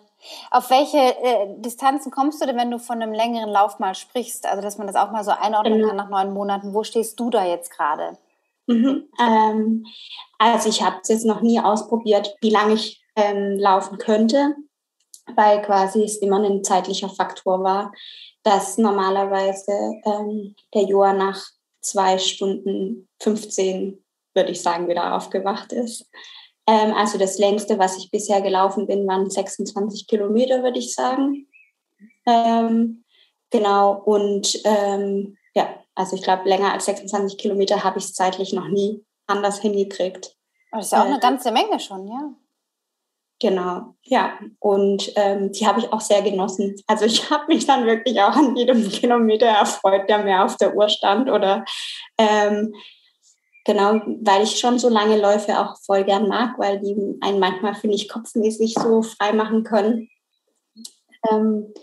[0.50, 4.46] Auf welche äh, Distanzen kommst du denn, wenn du von einem längeren Lauf mal sprichst?
[4.46, 5.88] Also, dass man das auch mal so einordnen genau.
[5.88, 6.74] kann nach neun Monaten.
[6.74, 8.18] Wo stehst du da jetzt gerade?
[8.66, 9.08] Mhm.
[9.20, 9.86] Ähm,
[10.38, 14.56] also, ich habe es jetzt noch nie ausprobiert, wie lange ich ähm, laufen könnte,
[15.34, 17.92] weil quasi es immer ein zeitlicher Faktor war,
[18.42, 19.72] dass normalerweise
[20.04, 21.40] ähm, der Joa nach
[21.80, 24.04] zwei Stunden 15,
[24.34, 26.08] würde ich sagen, wieder aufgewacht ist.
[26.68, 31.48] Ähm, also das längste, was ich bisher gelaufen bin, waren 26 Kilometer, würde ich sagen.
[32.26, 33.04] Ähm,
[33.50, 38.52] genau, und ähm, ja, also ich glaube, länger als 26 Kilometer habe ich es zeitlich
[38.52, 40.36] noch nie anders hingekriegt.
[40.70, 42.34] Das ist ja auch eine ganze Menge schon, ja.
[43.40, 44.38] Genau, ja.
[44.58, 46.74] Und ähm, die habe ich auch sehr genossen.
[46.86, 50.76] Also ich habe mich dann wirklich auch an jedem Kilometer erfreut, der mir auf der
[50.76, 51.64] Uhr stand oder
[52.18, 52.74] ähm,
[53.68, 57.74] Genau, weil ich schon so lange Läufe auch voll gern mag, weil die einen manchmal,
[57.74, 60.08] finde ich, kopfmäßig so frei machen können,
[61.30, 61.74] ähm,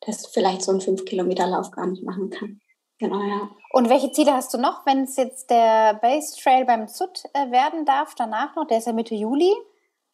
[0.00, 2.62] dass vielleicht so ein 5-Kilometer-Lauf gar nicht machen kann.
[2.98, 3.50] Genau, ja.
[3.74, 7.50] Und welche Ziele hast du noch, wenn es jetzt der Base Trail beim ZUT äh,
[7.50, 8.66] werden darf, danach noch?
[8.66, 9.52] Der ist ja Mitte Juli.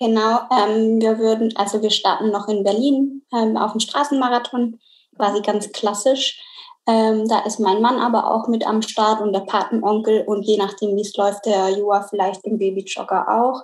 [0.00, 4.80] Genau, ähm, wir würden, also wir starten noch in Berlin ähm, auf dem Straßenmarathon,
[5.14, 6.42] quasi ganz klassisch.
[6.90, 10.56] Ähm, da ist mein Mann aber auch mit am Start und der Patenonkel und je
[10.56, 13.62] nachdem, wie es läuft, der Joa vielleicht im Babyjogger auch.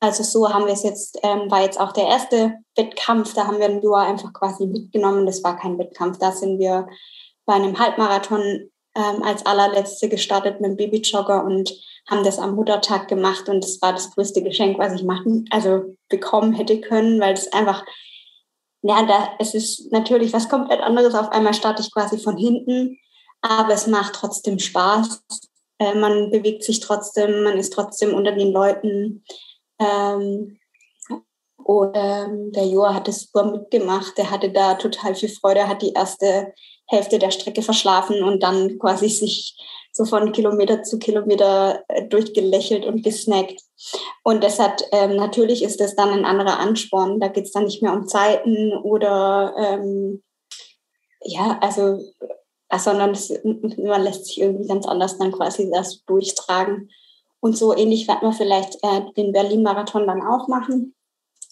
[0.00, 3.60] Also so haben wir es jetzt, ähm, war jetzt auch der erste Wettkampf, da haben
[3.60, 5.26] wir den Joa einfach quasi mitgenommen.
[5.26, 6.88] Das war kein Wettkampf, da sind wir
[7.44, 8.40] bei einem Halbmarathon
[8.96, 11.72] ähm, als allerletzte gestartet mit dem Babyjogger und
[12.10, 15.84] haben das am Muttertag gemacht und das war das größte Geschenk, was ich machen, also
[16.08, 17.84] bekommen hätte können, weil es einfach
[18.82, 21.14] ja, da, es ist natürlich was komplett anderes.
[21.14, 22.98] Auf einmal starte ich quasi von hinten,
[23.40, 25.22] aber es macht trotzdem Spaß.
[25.78, 29.24] Äh, man bewegt sich trotzdem, man ist trotzdem unter den Leuten.
[29.78, 30.58] Ähm,
[31.66, 34.16] und ähm, der Joa hat es super mitgemacht.
[34.16, 35.66] Der hatte da total viel Freude.
[35.66, 36.54] Hat die erste
[36.86, 39.56] Hälfte der Strecke verschlafen und dann quasi sich
[39.96, 43.62] so von Kilometer zu Kilometer äh, durchgelächelt und gesnackt.
[44.22, 47.18] Und deshalb, ähm, natürlich ist das dann ein anderer Ansporn.
[47.18, 50.22] Da geht es dann nicht mehr um Zeiten oder ähm,
[51.22, 51.98] ja, also,
[52.68, 56.90] äh, sondern es, man lässt sich irgendwie ganz anders dann quasi das durchtragen.
[57.40, 60.94] Und so ähnlich wird man vielleicht äh, den Berlin-Marathon dann auch machen.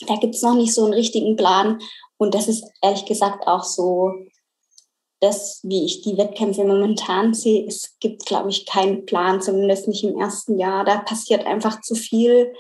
[0.07, 1.78] Da gibt es noch nicht so einen richtigen Plan.
[2.18, 4.12] Und das ist ehrlich gesagt auch so
[5.21, 10.05] das, wie ich die Wettkämpfe momentan sehe, es gibt, glaube ich, keinen Plan, zumindest nicht
[10.05, 10.85] im ersten Jahr.
[10.85, 12.53] Da passiert einfach zu viel.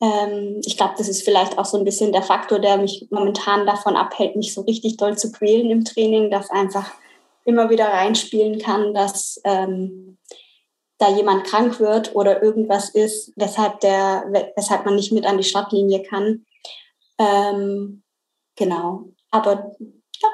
[0.00, 3.66] Ähm, ich glaube, das ist vielleicht auch so ein bisschen der Faktor, der mich momentan
[3.66, 6.90] davon abhält, mich so richtig doll zu quälen im Training, dass einfach
[7.44, 10.18] immer wieder reinspielen kann, dass ähm,
[10.98, 14.24] da jemand krank wird oder irgendwas ist, weshalb, der,
[14.56, 16.44] weshalb man nicht mit an die Startlinie kann.
[17.18, 18.02] Ähm,
[18.56, 19.04] genau.
[19.30, 19.72] Aber
[20.20, 20.28] ja,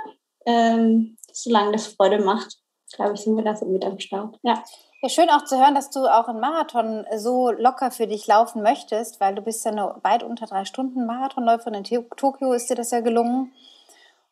[0.46, 2.56] ähm, solange das Freude macht,
[2.94, 4.38] glaube ich, sind wir da so mit am Start.
[4.42, 4.62] Ja.
[5.02, 8.62] Ja, schön auch zu hören, dass du auch einen Marathon so locker für dich laufen
[8.62, 11.84] möchtest, weil du bist ja nur weit unter drei Stunden Marathonläuferin.
[11.84, 13.52] In Tokio ist dir das ja gelungen.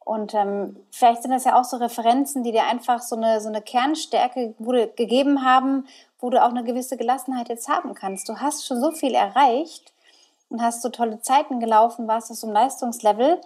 [0.05, 3.48] Und ähm, vielleicht sind das ja auch so Referenzen, die dir einfach so eine, so
[3.48, 5.86] eine Kernstärke wurde, gegeben haben,
[6.18, 8.28] wo du auch eine gewisse Gelassenheit jetzt haben kannst.
[8.30, 9.92] Du hast schon so viel erreicht
[10.48, 13.42] und hast so tolle Zeiten gelaufen, warst auf so einem Leistungslevel.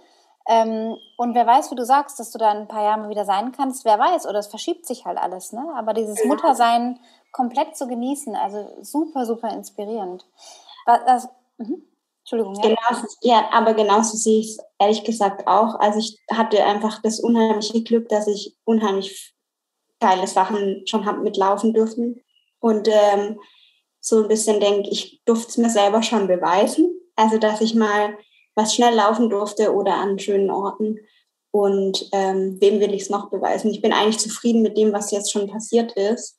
[0.49, 3.25] Ähm, und wer weiß, wie du sagst, dass du da in ein paar Jahren wieder
[3.25, 5.65] sein kannst, wer weiß, oder es verschiebt sich halt alles, ne?
[5.77, 6.27] Aber dieses ja.
[6.27, 7.01] Muttersein
[7.33, 10.25] komplett zu genießen, also super, super inspirierend.
[10.87, 11.29] Das,
[11.59, 11.83] mhm.
[12.21, 12.55] Entschuldigung.
[12.57, 12.63] Ja.
[12.63, 15.79] Genau, ja, aber genauso sehe ich es ehrlich gesagt auch.
[15.81, 19.35] Also ich hatte einfach das unheimliche Glück, dass ich unheimlich
[20.01, 22.21] geile Sachen schon habe mitlaufen dürfen.
[22.61, 23.39] Und ähm,
[24.01, 27.01] so ein bisschen denke, ich durfte es mir selber schon beweisen.
[27.17, 28.17] Also dass ich mal
[28.57, 30.99] was schnell laufen durfte oder an schönen Orten.
[31.53, 33.71] Und ähm, wem will ich es noch beweisen?
[33.71, 36.39] Ich bin eigentlich zufrieden mit dem, was jetzt schon passiert ist.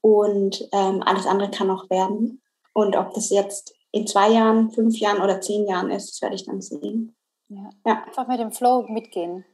[0.00, 2.40] Und ähm, alles andere kann noch werden.
[2.72, 6.36] Und ob das jetzt in zwei Jahren, fünf Jahren oder zehn Jahren ist, das werde
[6.36, 7.16] ich dann sehen.
[7.48, 7.70] Ja.
[7.86, 8.04] ja.
[8.06, 9.44] Einfach mit dem Flow mitgehen.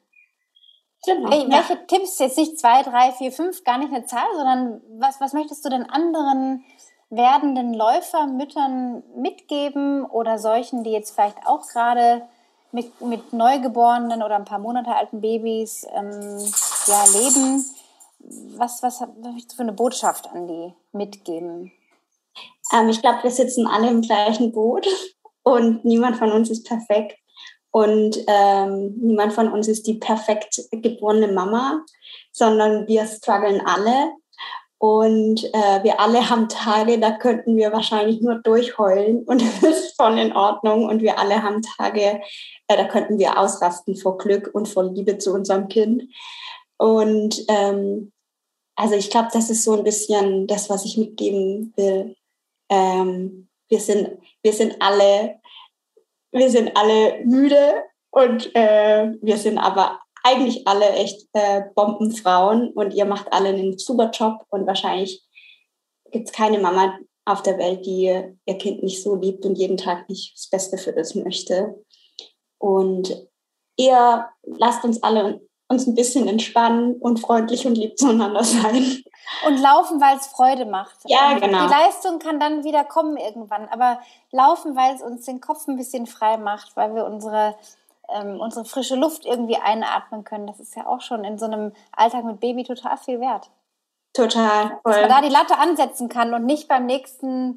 [1.06, 1.80] Genau, hey, welche ja.
[1.86, 5.64] Tipps, jetzt nicht zwei, drei, vier, fünf, gar nicht eine Zahl, sondern was, was möchtest
[5.64, 6.64] du denn anderen
[7.10, 12.22] werdenden Läufermüttern mitgeben oder solchen, die jetzt vielleicht auch gerade
[12.72, 16.10] mit, mit Neugeborenen oder ein paar Monate alten Babys ähm,
[16.86, 17.64] ja, leben?
[18.56, 21.72] Was, was, möchtest du für eine Botschaft an die mitgeben?
[22.72, 24.86] Ähm, ich glaube, wir sitzen alle im gleichen Boot
[25.42, 27.16] und niemand von uns ist perfekt.
[27.70, 31.84] Und ähm, niemand von uns ist die perfekt geborene Mama,
[32.30, 34.12] sondern wir strugglen alle.
[34.84, 39.96] Und äh, wir alle haben Tage, da könnten wir wahrscheinlich nur durchheulen und es ist
[39.96, 40.84] voll in Ordnung.
[40.86, 42.20] Und wir alle haben Tage,
[42.68, 46.02] äh, da könnten wir ausrasten vor Glück und vor Liebe zu unserem Kind.
[46.76, 48.12] Und ähm,
[48.76, 52.14] also ich glaube, das ist so ein bisschen das, was ich mitgeben will.
[52.68, 55.40] Ähm, wir sind, wir sind alle
[56.30, 62.94] wir sind alle müde und äh, wir sind aber eigentlich alle echt äh, Bombenfrauen und
[62.94, 65.22] ihr macht alle einen super Job und wahrscheinlich
[66.10, 69.76] gibt es keine Mama auf der Welt, die ihr Kind nicht so liebt und jeden
[69.76, 71.74] Tag nicht das Beste für das möchte.
[72.58, 73.28] Und
[73.76, 79.02] ihr lasst uns alle uns ein bisschen entspannen und freundlich und lieb zueinander sein.
[79.46, 80.96] Und laufen, weil es Freude macht.
[81.06, 81.66] Ja, genau.
[81.66, 84.00] Die Leistung kann dann wieder kommen irgendwann, aber
[84.30, 87.56] laufen, weil es uns den Kopf ein bisschen frei macht, weil wir unsere,
[88.08, 91.72] ähm, unsere frische Luft irgendwie einatmen können, das ist ja auch schon in so einem
[91.92, 93.50] Alltag mit Baby total viel wert.
[94.12, 94.78] Total.
[94.82, 94.92] Voll.
[94.92, 97.56] Dass man da die Latte ansetzen kann und nicht beim nächsten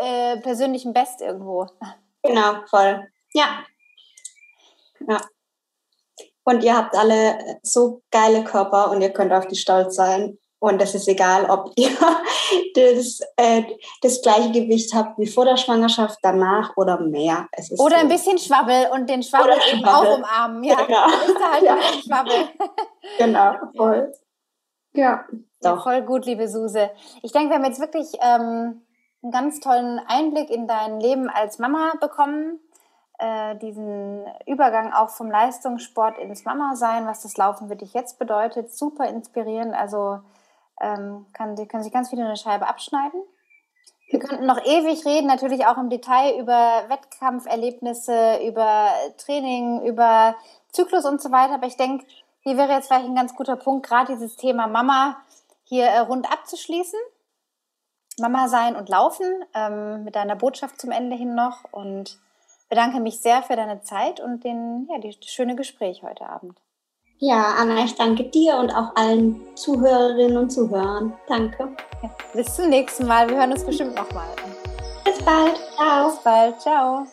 [0.00, 1.66] äh, persönlichen Best irgendwo.
[2.22, 3.06] Genau, voll.
[3.32, 3.64] Ja.
[5.06, 5.20] Ja.
[6.44, 10.38] Und ihr habt alle so geile Körper und ihr könnt auf die stolz sein.
[10.64, 11.90] Und es ist egal, ob ihr
[12.74, 13.64] das, äh,
[14.00, 17.48] das gleiche Gewicht habt wie vor der Schwangerschaft, danach oder mehr.
[17.76, 18.00] oder so.
[18.00, 20.08] ein bisschen Schwabbel und den Schwabbel eben Schwabbel.
[20.08, 20.64] auch umarmen.
[20.64, 21.06] Ja, genau.
[21.06, 21.74] ist halt ja.
[21.74, 22.48] ein Schwabbel.
[23.18, 24.12] genau, voll.
[24.94, 25.26] Ja,
[25.60, 25.76] doch.
[25.76, 26.90] Ja, voll gut, liebe Suse.
[27.22, 28.86] Ich denke, wir haben jetzt wirklich ähm,
[29.22, 32.58] einen ganz tollen Einblick in dein Leben als Mama bekommen
[33.18, 38.74] äh, diesen Übergang auch vom Leistungssport ins Mama-Sein, was das Laufen für dich jetzt bedeutet,
[38.74, 39.74] super inspirierend.
[39.74, 40.20] Also
[40.80, 43.22] ähm, kann, können sich ganz viele eine Scheibe abschneiden.
[44.10, 50.36] Wir könnten noch ewig reden, natürlich auch im Detail über Wettkampferlebnisse, über Training, über
[50.70, 51.54] Zyklus und so weiter.
[51.54, 52.06] Aber ich denke,
[52.42, 55.16] hier wäre jetzt vielleicht ein ganz guter Punkt, gerade dieses Thema Mama
[55.64, 56.98] hier äh, rund abzuschließen.
[58.20, 61.64] Mama sein und laufen ähm, mit deiner Botschaft zum Ende hin noch.
[61.72, 62.20] Und
[62.68, 66.60] bedanke mich sehr für deine Zeit und den, ja, das schöne Gespräch heute Abend.
[67.18, 71.14] Ja, Anna, ich danke dir und auch allen Zuhörerinnen und Zuhörern.
[71.28, 71.74] Danke.
[72.02, 73.28] Ja, bis zum nächsten Mal.
[73.28, 74.28] Wir hören uns bestimmt nochmal.
[75.04, 75.56] Bis bald.
[75.76, 76.06] Ciao.
[76.08, 76.60] Bis bald.
[76.60, 77.06] Ciao.